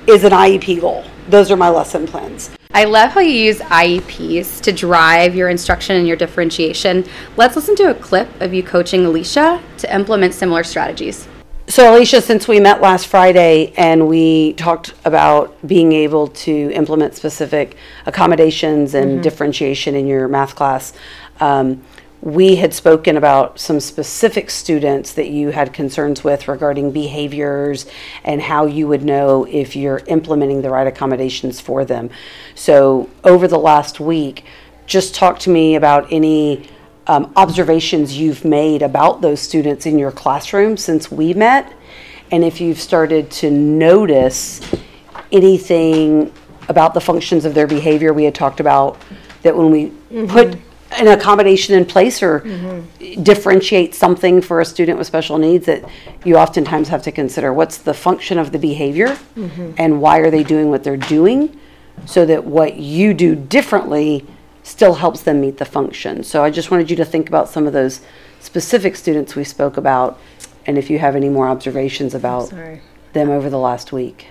is 0.06 0.24
an 0.24 0.32
IEP 0.32 0.80
goal. 0.80 1.04
Those 1.30 1.52
are 1.52 1.56
my 1.56 1.68
lesson 1.68 2.08
plans. 2.08 2.50
I 2.72 2.84
love 2.84 3.12
how 3.12 3.20
you 3.20 3.30
use 3.30 3.60
IEPs 3.60 4.60
to 4.62 4.72
drive 4.72 5.36
your 5.36 5.48
instruction 5.48 5.94
and 5.94 6.04
your 6.04 6.16
differentiation. 6.16 7.04
Let's 7.36 7.54
listen 7.54 7.76
to 7.76 7.90
a 7.90 7.94
clip 7.94 8.28
of 8.40 8.52
you 8.52 8.64
coaching 8.64 9.04
Alicia 9.06 9.62
to 9.78 9.94
implement 9.94 10.34
similar 10.34 10.64
strategies. 10.64 11.28
So, 11.68 11.94
Alicia, 11.94 12.20
since 12.20 12.48
we 12.48 12.58
met 12.58 12.80
last 12.80 13.06
Friday 13.06 13.72
and 13.76 14.08
we 14.08 14.54
talked 14.54 14.92
about 15.04 15.56
being 15.64 15.92
able 15.92 16.26
to 16.28 16.72
implement 16.72 17.14
specific 17.14 17.76
accommodations 18.06 18.94
and 18.94 19.12
mm-hmm. 19.12 19.22
differentiation 19.22 19.94
in 19.94 20.08
your 20.08 20.26
math 20.26 20.56
class, 20.56 20.92
um, 21.38 21.80
we 22.22 22.56
had 22.56 22.74
spoken 22.74 23.16
about 23.16 23.58
some 23.58 23.80
specific 23.80 24.50
students 24.50 25.14
that 25.14 25.28
you 25.28 25.50
had 25.50 25.72
concerns 25.72 26.22
with 26.22 26.48
regarding 26.48 26.92
behaviors 26.92 27.86
and 28.24 28.42
how 28.42 28.66
you 28.66 28.86
would 28.88 29.02
know 29.02 29.46
if 29.48 29.74
you're 29.74 30.02
implementing 30.06 30.60
the 30.60 30.68
right 30.68 30.86
accommodations 30.86 31.60
for 31.60 31.84
them. 31.84 32.10
So, 32.54 33.08
over 33.24 33.48
the 33.48 33.58
last 33.58 34.00
week, 34.00 34.44
just 34.86 35.14
talk 35.14 35.38
to 35.40 35.50
me 35.50 35.76
about 35.76 36.12
any 36.12 36.68
um, 37.06 37.32
observations 37.36 38.18
you've 38.18 38.44
made 38.44 38.82
about 38.82 39.22
those 39.22 39.40
students 39.40 39.86
in 39.86 39.98
your 39.98 40.12
classroom 40.12 40.76
since 40.76 41.10
we 41.10 41.32
met, 41.32 41.72
and 42.30 42.44
if 42.44 42.60
you've 42.60 42.80
started 42.80 43.30
to 43.30 43.50
notice 43.50 44.60
anything 45.32 46.32
about 46.68 46.94
the 46.94 47.00
functions 47.00 47.44
of 47.44 47.54
their 47.54 47.66
behavior. 47.66 48.12
We 48.12 48.24
had 48.24 48.34
talked 48.34 48.60
about 48.60 49.00
that 49.42 49.56
when 49.56 49.70
we 49.70 49.86
mm-hmm. 49.86 50.26
put 50.26 50.58
an 50.92 51.08
accommodation 51.08 51.74
in 51.76 51.84
place 51.84 52.22
or 52.22 52.40
mm-hmm. 52.40 53.22
differentiate 53.22 53.94
something 53.94 54.42
for 54.42 54.60
a 54.60 54.64
student 54.64 54.98
with 54.98 55.06
special 55.06 55.38
needs 55.38 55.66
that 55.66 55.88
you 56.24 56.36
oftentimes 56.36 56.88
have 56.88 57.02
to 57.02 57.12
consider 57.12 57.52
what's 57.52 57.78
the 57.78 57.94
function 57.94 58.38
of 58.38 58.52
the 58.52 58.58
behavior 58.58 59.08
mm-hmm. 59.08 59.72
and 59.78 60.00
why 60.00 60.18
are 60.18 60.30
they 60.30 60.42
doing 60.42 60.68
what 60.68 60.82
they're 60.82 60.96
doing 60.96 61.58
so 62.06 62.26
that 62.26 62.44
what 62.44 62.76
you 62.76 63.14
do 63.14 63.34
differently 63.34 64.26
still 64.62 64.94
helps 64.94 65.22
them 65.22 65.40
meet 65.40 65.58
the 65.58 65.64
function. 65.64 66.22
So 66.22 66.42
I 66.44 66.50
just 66.50 66.70
wanted 66.70 66.90
you 66.90 66.96
to 66.96 67.04
think 67.04 67.28
about 67.28 67.48
some 67.48 67.66
of 67.66 67.72
those 67.72 68.00
specific 68.40 68.96
students 68.96 69.36
we 69.36 69.44
spoke 69.44 69.76
about 69.76 70.18
and 70.66 70.76
if 70.76 70.90
you 70.90 70.98
have 70.98 71.16
any 71.16 71.28
more 71.28 71.48
observations 71.48 72.14
about 72.14 72.52
them 73.12 73.30
over 73.30 73.48
the 73.48 73.58
last 73.58 73.92
week. 73.92 74.26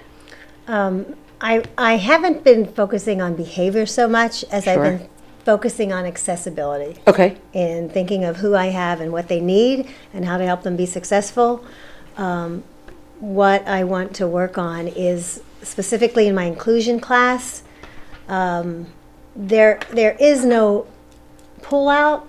Um, 0.67 1.15
I, 1.41 1.63
I 1.77 1.97
haven't 1.97 2.43
been 2.43 2.65
focusing 2.65 3.21
on 3.21 3.35
behavior 3.35 3.85
so 3.85 4.07
much 4.07 4.43
as 4.45 4.67
I've 4.67 4.81
been 4.81 5.09
focusing 5.43 5.91
on 5.91 6.05
accessibility 6.05 6.99
Okay. 7.07 7.37
and 7.53 7.91
thinking 7.91 8.23
of 8.23 8.37
who 8.37 8.55
I 8.55 8.67
have 8.67 9.01
and 9.01 9.11
what 9.11 9.27
they 9.27 9.39
need 9.39 9.87
and 10.13 10.25
how 10.25 10.37
to 10.37 10.45
help 10.45 10.63
them 10.63 10.75
be 10.75 10.85
successful. 10.85 11.63
Um, 12.17 12.63
what 13.19 13.67
I 13.67 13.83
want 13.83 14.15
to 14.15 14.27
work 14.27 14.57
on 14.57 14.87
is 14.87 15.41
specifically 15.61 16.27
in 16.27 16.35
my 16.35 16.45
inclusion 16.45 16.99
class. 16.99 17.63
Um, 18.27 18.87
there 19.35 19.79
there 19.91 20.15
is 20.19 20.45
no 20.45 20.87
pullout 21.61 22.25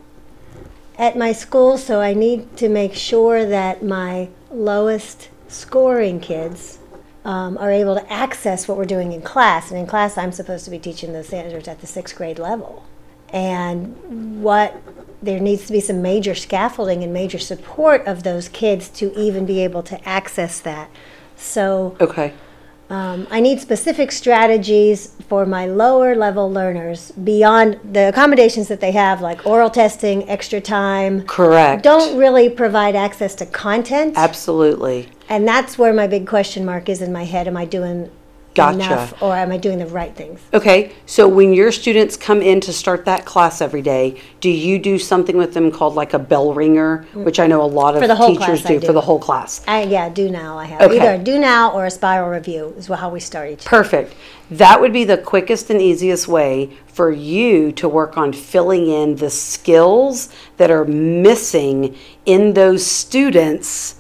at 0.99 1.17
my 1.17 1.33
school, 1.33 1.79
so 1.79 2.01
I 2.01 2.15
need 2.15 2.57
to 2.59 2.69
make 2.69 2.95
sure 2.95 3.45
that 3.47 3.83
my 3.83 4.29
lowest 4.51 5.29
scoring 5.49 6.21
kids 6.21 6.79
um, 7.25 7.57
are 7.59 7.71
able 7.71 7.95
to 7.95 8.13
access 8.13 8.67
what 8.67 8.77
we're 8.79 8.85
doing 8.85 9.13
in 9.13 9.23
class. 9.23 9.71
And 9.71 9.79
in 9.79 9.87
class, 9.87 10.17
I'm 10.17 10.33
supposed 10.33 10.65
to 10.65 10.71
be 10.71 10.79
teaching 10.79 11.13
the 11.13 11.23
standards 11.25 11.69
at 11.69 11.81
the 11.81 11.87
sixth 11.87 12.17
grade 12.17 12.39
level 12.39 12.85
and 13.33 14.43
what 14.43 14.81
there 15.23 15.39
needs 15.39 15.67
to 15.67 15.73
be 15.73 15.81
some 15.81 16.01
major 16.01 16.35
scaffolding 16.35 17.03
and 17.03 17.13
major 17.13 17.39
support 17.39 18.07
of 18.07 18.23
those 18.23 18.49
kids 18.49 18.89
to 18.89 19.13
even 19.19 19.45
be 19.45 19.63
able 19.63 19.83
to 19.83 20.09
access 20.09 20.61
that. 20.61 20.89
So 21.37 21.97
Okay. 22.01 22.33
um, 22.89 23.27
I 23.31 23.41
need 23.41 23.61
specific 23.61 24.13
strategies 24.13 25.15
for 25.29 25.45
my 25.47 25.67
lower 25.67 26.17
level 26.17 26.51
learners 26.51 27.11
beyond 27.13 27.79
the 27.93 28.09
accommodations 28.09 28.69
that 28.69 28.81
they 28.81 28.93
have, 28.93 29.21
like 29.21 29.45
oral 29.47 29.71
testing, 29.71 30.29
extra 30.29 30.61
time. 30.61 31.23
Correct. 31.27 31.83
Don't 31.83 32.17
really 32.19 32.49
provide 32.49 32.97
access 32.97 33.35
to 33.37 33.47
content. 33.47 34.15
Absolutely. 34.17 35.09
And 35.29 35.47
that's 35.47 35.79
where 35.79 35.93
my 35.93 36.07
big 36.07 36.27
question 36.27 36.65
mark 36.65 36.89
is 36.89 37.01
in 37.03 37.13
my 37.13 37.25
head. 37.25 37.47
Am 37.47 37.57
I 37.57 37.65
doing 37.67 38.11
Gotcha. 38.55 38.77
enough 38.79 39.23
or 39.23 39.37
am 39.37 39.53
I 39.53 39.59
doing 39.59 39.79
the 39.79 39.87
right 39.87 40.15
things? 40.15 40.41
Okay, 40.53 40.93
so 41.07 41.29
when 41.29 41.53
your 41.53 41.71
students 41.71 42.17
come 42.17 42.43
in 42.43 42.61
to 42.63 42.73
start 42.73 43.05
that 43.05 43.25
class 43.25 43.61
every 43.61 43.83
day, 43.83 44.21
do 44.41 44.51
you 44.51 44.79
do 44.79 44.99
something 44.99 45.37
with 45.37 45.55
them 45.55 45.71
called 45.71 45.95
like 45.95 46.15
a 46.15 46.19
bell 46.19 46.53
ringer, 46.53 47.07
mm. 47.15 47.25
which 47.25 47.39
I 47.39 47.47
know 47.47 47.63
a 47.63 47.65
lot 47.65 47.95
of 47.95 48.03
For 48.03 48.09
the 48.09 48.17
whole 48.17 48.29
teachers 48.29 48.63
class, 48.63 48.67
I 48.67 48.69
do 48.75 48.81
for 48.81 48.87
do. 48.89 48.93
the 48.93 49.01
whole 49.03 49.21
class? 49.21 49.63
I, 49.69 49.83
yeah, 49.85 50.09
do 50.09 50.29
now 50.29 50.59
I 50.59 50.65
have 50.65 50.83
Okay. 50.83 50.97
either 50.97 51.21
a 51.21 51.25
do 51.25 51.39
now 51.39 51.73
or 51.73 51.87
a 51.87 51.91
spiral 51.91 52.29
review 52.29 52.75
is 52.77 52.89
how 52.89 53.11
we 53.11 53.21
start 53.21 53.51
each. 53.51 53.65
Perfect. 53.65 54.15
That 54.51 54.81
would 54.81 54.93
be 54.93 55.05
the 55.05 55.19
quickest 55.19 55.71
and 55.71 55.81
easiest 55.81 56.27
way 56.27 56.71
for 56.89 57.13
you 57.13 57.71
to 57.73 57.89
work 57.89 58.19
on 58.19 58.33
filling 58.33 58.89
in 58.89 59.15
the 59.17 59.31
skills 59.31 60.29
that 60.57 60.73
are 60.73 60.85
missing 60.85 61.97
in 62.27 62.55
those 62.55 62.85
students 62.85 63.95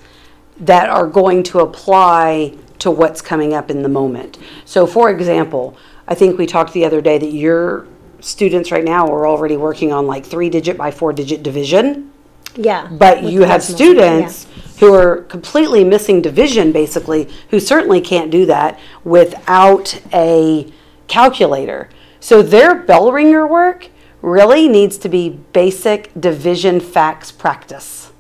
that 0.59 0.89
are 0.91 1.07
going 1.07 1.43
to 1.45 1.61
apply 1.61 2.55
to 2.81 2.91
what's 2.91 3.23
coming 3.23 3.55
up 3.55 3.71
in 3.71 3.83
the 3.83 3.89
moment. 3.89 4.39
So, 4.65 4.87
for 4.87 5.11
example, 5.11 5.77
I 6.09 6.15
think 6.15 6.39
we 6.39 6.47
talked 6.47 6.73
the 6.73 6.85
other 6.85 7.01
day 7.01 7.19
that 7.19 7.33
your 7.33 7.87
students 8.21 8.71
right 8.71 8.85
now 8.85 9.07
are 9.07 9.27
already 9.27 9.57
working 9.57 9.93
on 9.93 10.07
like 10.07 10.27
three 10.27 10.51
digit 10.51 10.77
by 10.77 10.91
four 10.91 11.13
digit 11.13 11.43
division. 11.43 12.13
Yeah. 12.57 12.89
But 12.91 13.23
you 13.23 13.43
have 13.43 13.63
students 13.63 14.47
who 14.81 14.93
are 14.93 15.23
completely 15.25 15.85
missing 15.85 16.21
division, 16.21 16.73
basically, 16.73 17.29
who 17.51 17.61
certainly 17.61 18.01
can't 18.01 18.31
do 18.31 18.47
that 18.47 18.79
without 19.05 20.01
a 20.13 20.73
calculator. 21.07 21.89
So 22.19 22.43
their 22.43 22.75
bell 22.75 23.13
ringer 23.13 23.47
work 23.47 23.91
really 24.21 24.69
needs 24.69 24.99
to 24.99 25.09
be 25.09 25.29
basic 25.29 26.11
division 26.19 26.81
facts 26.81 27.31
practice. 27.31 28.13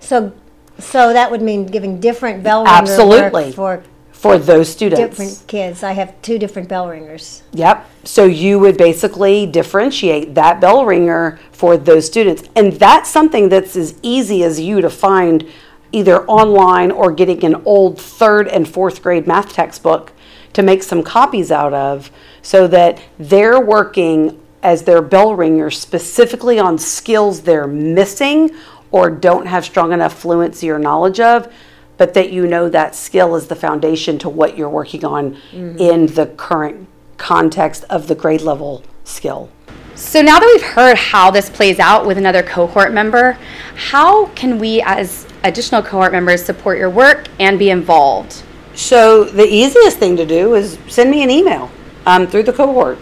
So, 0.00 0.32
so 0.78 1.12
that 1.12 1.30
would 1.30 1.42
mean 1.42 1.66
giving 1.66 1.98
different 1.98 2.42
bell 2.42 2.64
ringer 2.64 2.76
Absolutely. 2.76 3.46
work 3.46 3.54
for 3.54 3.82
For 4.22 4.38
those 4.38 4.68
students. 4.68 5.00
different 5.00 5.44
kids. 5.48 5.82
I 5.82 5.92
have 5.92 6.14
two 6.22 6.38
different 6.38 6.68
bell 6.68 6.88
ringers. 6.88 7.42
Yep. 7.54 7.88
So 8.04 8.24
you 8.24 8.60
would 8.60 8.76
basically 8.76 9.46
differentiate 9.46 10.36
that 10.36 10.60
bell 10.60 10.86
ringer 10.86 11.40
for 11.50 11.76
those 11.76 12.06
students. 12.06 12.44
And 12.54 12.74
that's 12.74 13.10
something 13.10 13.48
that's 13.48 13.74
as 13.74 13.98
easy 14.00 14.44
as 14.44 14.60
you 14.60 14.80
to 14.80 14.88
find 14.88 15.44
either 15.90 16.24
online 16.26 16.92
or 16.92 17.10
getting 17.10 17.44
an 17.44 17.62
old 17.64 18.00
third 18.00 18.46
and 18.46 18.68
fourth 18.68 19.02
grade 19.02 19.26
math 19.26 19.52
textbook 19.52 20.12
to 20.52 20.62
make 20.62 20.84
some 20.84 21.02
copies 21.02 21.50
out 21.50 21.74
of 21.74 22.10
so 22.42 22.68
that 22.68 23.02
they're 23.18 23.60
working 23.60 24.40
as 24.62 24.82
their 24.82 25.02
bell 25.02 25.34
ringer 25.34 25.68
specifically 25.68 26.60
on 26.60 26.78
skills 26.78 27.42
they're 27.42 27.66
missing 27.66 28.50
or 28.92 29.10
don't 29.10 29.46
have 29.46 29.64
strong 29.64 29.92
enough 29.92 30.16
fluency 30.16 30.70
or 30.70 30.78
knowledge 30.78 31.18
of, 31.18 31.52
but 31.96 32.14
that 32.14 32.32
you 32.32 32.46
know 32.46 32.68
that 32.68 32.94
skill 32.94 33.36
is 33.36 33.48
the 33.48 33.56
foundation 33.56 34.18
to 34.18 34.28
what 34.28 34.56
you're 34.56 34.68
working 34.68 35.04
on 35.04 35.36
in 35.52 36.06
the 36.06 36.26
current 36.36 36.88
context 37.16 37.84
of 37.90 38.08
the 38.08 38.14
grade 38.14 38.40
level 38.40 38.82
skill. 39.04 39.48
So 39.94 40.22
now 40.22 40.40
that 40.40 40.50
we've 40.52 40.70
heard 40.72 40.96
how 40.96 41.30
this 41.30 41.50
plays 41.50 41.78
out 41.78 42.06
with 42.06 42.18
another 42.18 42.42
cohort 42.42 42.92
member, 42.92 43.38
how 43.76 44.26
can 44.28 44.58
we 44.58 44.80
as 44.82 45.26
additional 45.44 45.82
cohort 45.82 46.12
members 46.12 46.42
support 46.44 46.78
your 46.78 46.90
work 46.90 47.28
and 47.38 47.58
be 47.58 47.70
involved? 47.70 48.42
So 48.74 49.24
the 49.24 49.46
easiest 49.46 49.98
thing 49.98 50.16
to 50.16 50.24
do 50.24 50.54
is 50.54 50.78
send 50.88 51.10
me 51.10 51.22
an 51.22 51.30
email 51.30 51.70
um, 52.06 52.26
through 52.26 52.44
the 52.44 52.52
cohort 52.52 52.98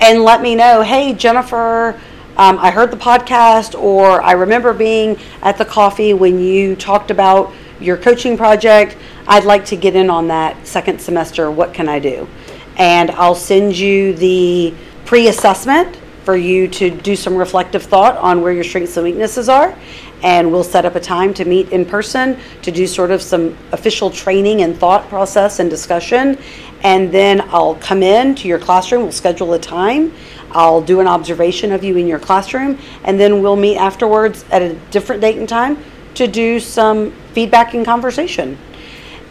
and 0.00 0.22
let 0.22 0.42
me 0.42 0.54
know, 0.54 0.82
hey, 0.82 1.14
Jennifer, 1.14 1.98
um, 2.36 2.58
I 2.58 2.70
heard 2.70 2.90
the 2.90 2.96
podcast, 2.96 3.78
or 3.80 4.20
I 4.20 4.32
remember 4.32 4.72
being 4.72 5.16
at 5.42 5.56
the 5.56 5.64
coffee 5.64 6.12
when 6.14 6.40
you 6.40 6.74
talked 6.76 7.10
about 7.10 7.52
your 7.84 7.96
coaching 7.96 8.36
project. 8.36 8.96
I'd 9.26 9.44
like 9.44 9.64
to 9.66 9.76
get 9.76 9.94
in 9.94 10.10
on 10.10 10.28
that 10.28 10.66
second 10.66 11.00
semester. 11.00 11.50
What 11.50 11.74
can 11.74 11.88
I 11.88 11.98
do? 11.98 12.26
And 12.76 13.10
I'll 13.12 13.34
send 13.34 13.76
you 13.76 14.14
the 14.14 14.74
pre 15.04 15.28
assessment 15.28 15.96
for 16.24 16.36
you 16.36 16.66
to 16.66 16.90
do 16.90 17.14
some 17.14 17.36
reflective 17.36 17.82
thought 17.82 18.16
on 18.16 18.40
where 18.40 18.52
your 18.52 18.64
strengths 18.64 18.96
and 18.96 19.04
weaknesses 19.04 19.48
are. 19.48 19.76
And 20.22 20.50
we'll 20.50 20.64
set 20.64 20.86
up 20.86 20.94
a 20.94 21.00
time 21.00 21.34
to 21.34 21.44
meet 21.44 21.68
in 21.68 21.84
person 21.84 22.38
to 22.62 22.70
do 22.72 22.86
sort 22.86 23.10
of 23.10 23.20
some 23.20 23.56
official 23.72 24.10
training 24.10 24.62
and 24.62 24.74
thought 24.74 25.06
process 25.10 25.58
and 25.58 25.68
discussion. 25.68 26.38
And 26.82 27.12
then 27.12 27.42
I'll 27.50 27.74
come 27.76 28.02
in 28.02 28.34
to 28.36 28.48
your 28.48 28.58
classroom, 28.58 29.02
we'll 29.02 29.12
schedule 29.12 29.52
a 29.52 29.58
time. 29.58 30.14
I'll 30.52 30.80
do 30.80 31.00
an 31.00 31.06
observation 31.06 31.72
of 31.72 31.82
you 31.82 31.96
in 31.96 32.06
your 32.06 32.20
classroom, 32.20 32.78
and 33.02 33.18
then 33.18 33.42
we'll 33.42 33.56
meet 33.56 33.76
afterwards 33.76 34.44
at 34.50 34.62
a 34.62 34.74
different 34.90 35.20
date 35.20 35.36
and 35.36 35.48
time 35.48 35.76
to 36.14 36.26
do 36.26 36.60
some 36.60 37.10
feedback 37.32 37.74
and 37.74 37.84
conversation. 37.84 38.58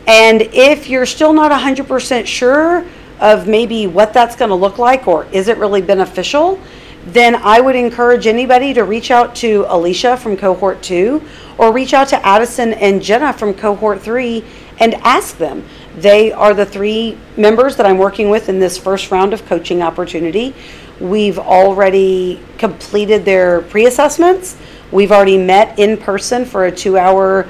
And 0.07 0.41
if 0.41 0.89
you're 0.89 1.05
still 1.05 1.33
not 1.33 1.51
100% 1.51 2.25
sure 2.25 2.85
of 3.19 3.47
maybe 3.47 3.87
what 3.87 4.13
that's 4.13 4.35
going 4.35 4.49
to 4.49 4.55
look 4.55 4.77
like 4.77 5.07
or 5.07 5.25
is 5.31 5.47
it 5.47 5.57
really 5.57 5.81
beneficial, 5.81 6.59
then 7.05 7.35
I 7.35 7.59
would 7.59 7.75
encourage 7.75 8.27
anybody 8.27 8.73
to 8.73 8.83
reach 8.83 9.11
out 9.11 9.35
to 9.35 9.65
Alicia 9.67 10.17
from 10.17 10.37
cohort 10.37 10.81
2 10.81 11.21
or 11.57 11.71
reach 11.73 11.93
out 11.93 12.07
to 12.09 12.25
Addison 12.25 12.73
and 12.73 13.01
Jenna 13.01 13.33
from 13.33 13.53
cohort 13.53 14.01
3 14.01 14.43
and 14.79 14.95
ask 14.95 15.37
them. 15.37 15.63
They 15.95 16.31
are 16.31 16.53
the 16.53 16.65
three 16.65 17.17
members 17.37 17.75
that 17.75 17.85
I'm 17.85 17.97
working 17.97 18.29
with 18.29 18.49
in 18.49 18.59
this 18.59 18.77
first 18.77 19.11
round 19.11 19.33
of 19.33 19.45
coaching 19.45 19.81
opportunity. 19.81 20.55
We've 20.99 21.37
already 21.37 22.41
completed 22.57 23.25
their 23.25 23.61
pre 23.61 23.85
assessments. 23.85 24.57
We've 24.93 25.11
already 25.11 25.39
met 25.39 25.79
in 25.79 25.97
person 25.97 26.45
for 26.45 26.65
a 26.65 26.71
two 26.71 26.99
hour 26.99 27.49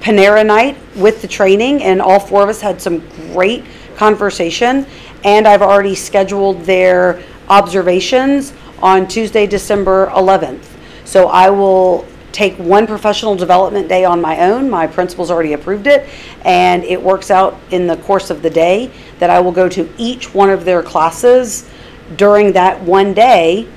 Panera 0.00 0.46
night 0.46 0.78
with 0.96 1.20
the 1.20 1.28
training, 1.28 1.82
and 1.82 2.00
all 2.00 2.18
four 2.18 2.42
of 2.42 2.48
us 2.48 2.62
had 2.62 2.80
some 2.80 3.06
great 3.34 3.64
conversation. 3.96 4.86
And 5.22 5.46
I've 5.46 5.60
already 5.60 5.94
scheduled 5.94 6.62
their 6.62 7.22
observations 7.50 8.54
on 8.80 9.06
Tuesday, 9.06 9.46
December 9.46 10.06
11th. 10.06 10.64
So 11.04 11.28
I 11.28 11.50
will 11.50 12.06
take 12.32 12.56
one 12.56 12.86
professional 12.86 13.34
development 13.36 13.86
day 13.90 14.06
on 14.06 14.22
my 14.22 14.40
own. 14.40 14.70
My 14.70 14.86
principal's 14.86 15.30
already 15.30 15.52
approved 15.52 15.86
it, 15.86 16.08
and 16.46 16.82
it 16.84 17.02
works 17.02 17.30
out 17.30 17.60
in 17.70 17.88
the 17.88 17.98
course 17.98 18.30
of 18.30 18.40
the 18.40 18.48
day 18.48 18.90
that 19.18 19.28
I 19.28 19.38
will 19.38 19.52
go 19.52 19.68
to 19.68 19.86
each 19.98 20.32
one 20.32 20.48
of 20.48 20.64
their 20.64 20.82
classes 20.82 21.68
during 22.16 22.52
that 22.52 22.80
one 22.80 23.12
day 23.12 23.68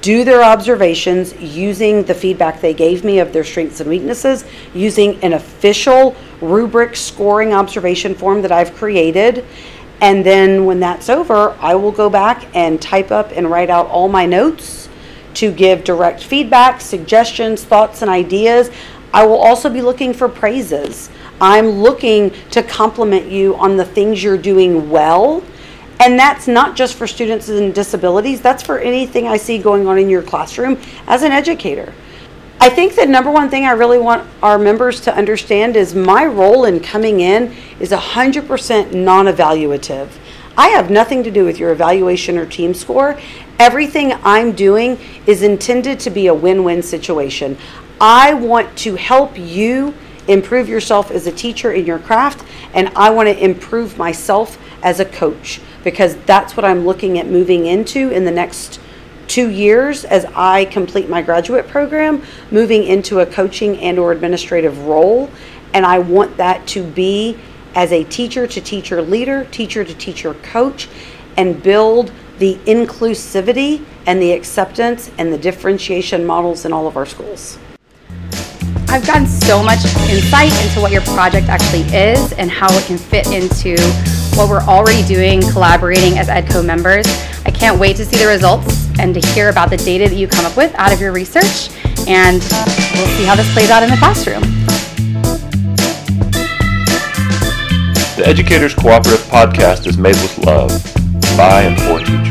do 0.00 0.24
their 0.24 0.42
observations 0.42 1.34
using 1.40 2.02
the 2.04 2.14
feedback 2.14 2.60
they 2.60 2.74
gave 2.74 3.04
me 3.04 3.18
of 3.18 3.32
their 3.32 3.44
strengths 3.44 3.80
and 3.80 3.88
weaknesses, 3.88 4.44
using 4.74 5.22
an 5.22 5.32
official 5.32 6.14
rubric 6.40 6.96
scoring 6.96 7.52
observation 7.52 8.14
form 8.14 8.42
that 8.42 8.52
I've 8.52 8.74
created. 8.74 9.44
And 10.00 10.24
then 10.24 10.64
when 10.64 10.80
that's 10.80 11.08
over, 11.08 11.56
I 11.60 11.74
will 11.74 11.92
go 11.92 12.08
back 12.08 12.46
and 12.54 12.80
type 12.80 13.10
up 13.10 13.32
and 13.34 13.50
write 13.50 13.70
out 13.70 13.86
all 13.88 14.08
my 14.08 14.26
notes 14.26 14.88
to 15.34 15.52
give 15.52 15.84
direct 15.84 16.22
feedback, 16.22 16.80
suggestions, 16.80 17.64
thoughts, 17.64 18.02
and 18.02 18.10
ideas. 18.10 18.70
I 19.12 19.24
will 19.26 19.38
also 19.38 19.70
be 19.70 19.82
looking 19.82 20.12
for 20.12 20.28
praises. 20.28 21.10
I'm 21.40 21.68
looking 21.68 22.32
to 22.50 22.62
compliment 22.62 23.30
you 23.30 23.54
on 23.56 23.76
the 23.76 23.84
things 23.84 24.22
you're 24.22 24.38
doing 24.38 24.90
well 24.90 25.42
and 26.00 26.18
that's 26.18 26.46
not 26.46 26.76
just 26.76 26.94
for 26.94 27.06
students 27.06 27.48
with 27.48 27.74
disabilities, 27.74 28.40
that's 28.40 28.62
for 28.62 28.78
anything 28.78 29.26
I 29.26 29.36
see 29.36 29.58
going 29.58 29.86
on 29.86 29.98
in 29.98 30.08
your 30.08 30.22
classroom 30.22 30.78
as 31.06 31.22
an 31.22 31.32
educator. 31.32 31.92
I 32.60 32.70
think 32.70 32.96
the 32.96 33.06
number 33.06 33.30
one 33.30 33.50
thing 33.50 33.64
I 33.64 33.70
really 33.70 33.98
want 33.98 34.28
our 34.42 34.58
members 34.58 35.00
to 35.02 35.14
understand 35.14 35.76
is 35.76 35.94
my 35.94 36.26
role 36.26 36.64
in 36.64 36.80
coming 36.80 37.20
in 37.20 37.54
is 37.78 37.90
100% 37.90 38.92
non 38.92 39.26
evaluative. 39.26 40.08
I 40.56 40.68
have 40.70 40.90
nothing 40.90 41.22
to 41.22 41.30
do 41.30 41.44
with 41.44 41.60
your 41.60 41.70
evaluation 41.70 42.36
or 42.36 42.44
team 42.44 42.74
score. 42.74 43.18
Everything 43.60 44.12
I'm 44.24 44.52
doing 44.52 44.98
is 45.24 45.42
intended 45.42 46.00
to 46.00 46.10
be 46.10 46.26
a 46.26 46.34
win 46.34 46.64
win 46.64 46.82
situation. 46.82 47.56
I 48.00 48.34
want 48.34 48.76
to 48.78 48.96
help 48.96 49.38
you 49.38 49.94
improve 50.28 50.68
yourself 50.68 51.10
as 51.10 51.26
a 51.26 51.32
teacher 51.32 51.72
in 51.72 51.86
your 51.86 51.98
craft, 51.98 52.46
and 52.74 52.88
I 52.90 53.10
want 53.10 53.28
to 53.28 53.44
improve 53.44 53.98
myself 53.98 54.58
as 54.82 55.00
a 55.00 55.04
coach 55.04 55.60
because 55.82 56.16
that's 56.26 56.56
what 56.56 56.64
I'm 56.64 56.86
looking 56.86 57.18
at 57.18 57.26
moving 57.26 57.66
into 57.66 58.10
in 58.10 58.24
the 58.24 58.30
next 58.30 58.80
two 59.26 59.50
years 59.50 60.04
as 60.04 60.24
I 60.34 60.66
complete 60.66 61.08
my 61.08 61.22
graduate 61.22 61.68
program, 61.68 62.22
moving 62.50 62.84
into 62.84 63.20
a 63.20 63.26
coaching 63.26 63.78
and 63.78 63.98
or 63.98 64.12
administrative 64.12 64.86
role. 64.86 65.30
And 65.74 65.84
I 65.84 65.98
want 65.98 66.36
that 66.38 66.66
to 66.68 66.82
be 66.82 67.38
as 67.74 67.92
a 67.92 68.04
teacher 68.04 68.46
to 68.46 68.60
teacher 68.60 69.02
leader, 69.02 69.44
teacher 69.50 69.84
to 69.84 69.94
teacher 69.94 70.34
coach, 70.34 70.88
and 71.36 71.62
build 71.62 72.10
the 72.38 72.56
inclusivity 72.66 73.84
and 74.06 74.20
the 74.20 74.32
acceptance 74.32 75.10
and 75.18 75.32
the 75.32 75.38
differentiation 75.38 76.24
models 76.24 76.64
in 76.64 76.72
all 76.72 76.86
of 76.86 76.96
our 76.96 77.06
schools. 77.06 77.58
I've 78.90 79.06
gotten 79.06 79.26
so 79.26 79.62
much 79.62 79.84
insight 80.08 80.50
into 80.64 80.80
what 80.80 80.92
your 80.92 81.02
project 81.02 81.48
actually 81.48 81.82
is 81.94 82.32
and 82.32 82.50
how 82.50 82.72
it 82.74 82.84
can 82.86 82.96
fit 82.96 83.26
into 83.26 83.76
what 84.34 84.48
we're 84.48 84.62
already 84.62 85.06
doing 85.06 85.42
collaborating 85.42 86.18
as 86.18 86.28
EDCO 86.28 86.64
members. 86.64 87.06
I 87.44 87.50
can't 87.50 87.78
wait 87.78 87.96
to 87.96 88.06
see 88.06 88.16
the 88.16 88.26
results 88.26 88.88
and 88.98 89.12
to 89.12 89.20
hear 89.34 89.50
about 89.50 89.68
the 89.68 89.76
data 89.76 90.08
that 90.08 90.16
you 90.16 90.26
come 90.26 90.46
up 90.46 90.56
with 90.56 90.74
out 90.76 90.90
of 90.92 91.00
your 91.02 91.12
research, 91.12 91.70
and 92.08 92.40
we'll 92.94 93.06
see 93.18 93.24
how 93.24 93.36
this 93.36 93.52
plays 93.52 93.68
out 93.68 93.82
in 93.82 93.90
the 93.90 93.96
classroom. 93.96 94.42
The 98.16 98.26
Educators 98.26 98.74
Cooperative 98.74 99.20
Podcast 99.26 99.86
is 99.86 99.98
made 99.98 100.16
with 100.16 100.38
love 100.38 100.70
by 101.36 101.62
and 101.62 101.78
for 101.82 101.98
teachers. 101.98 102.27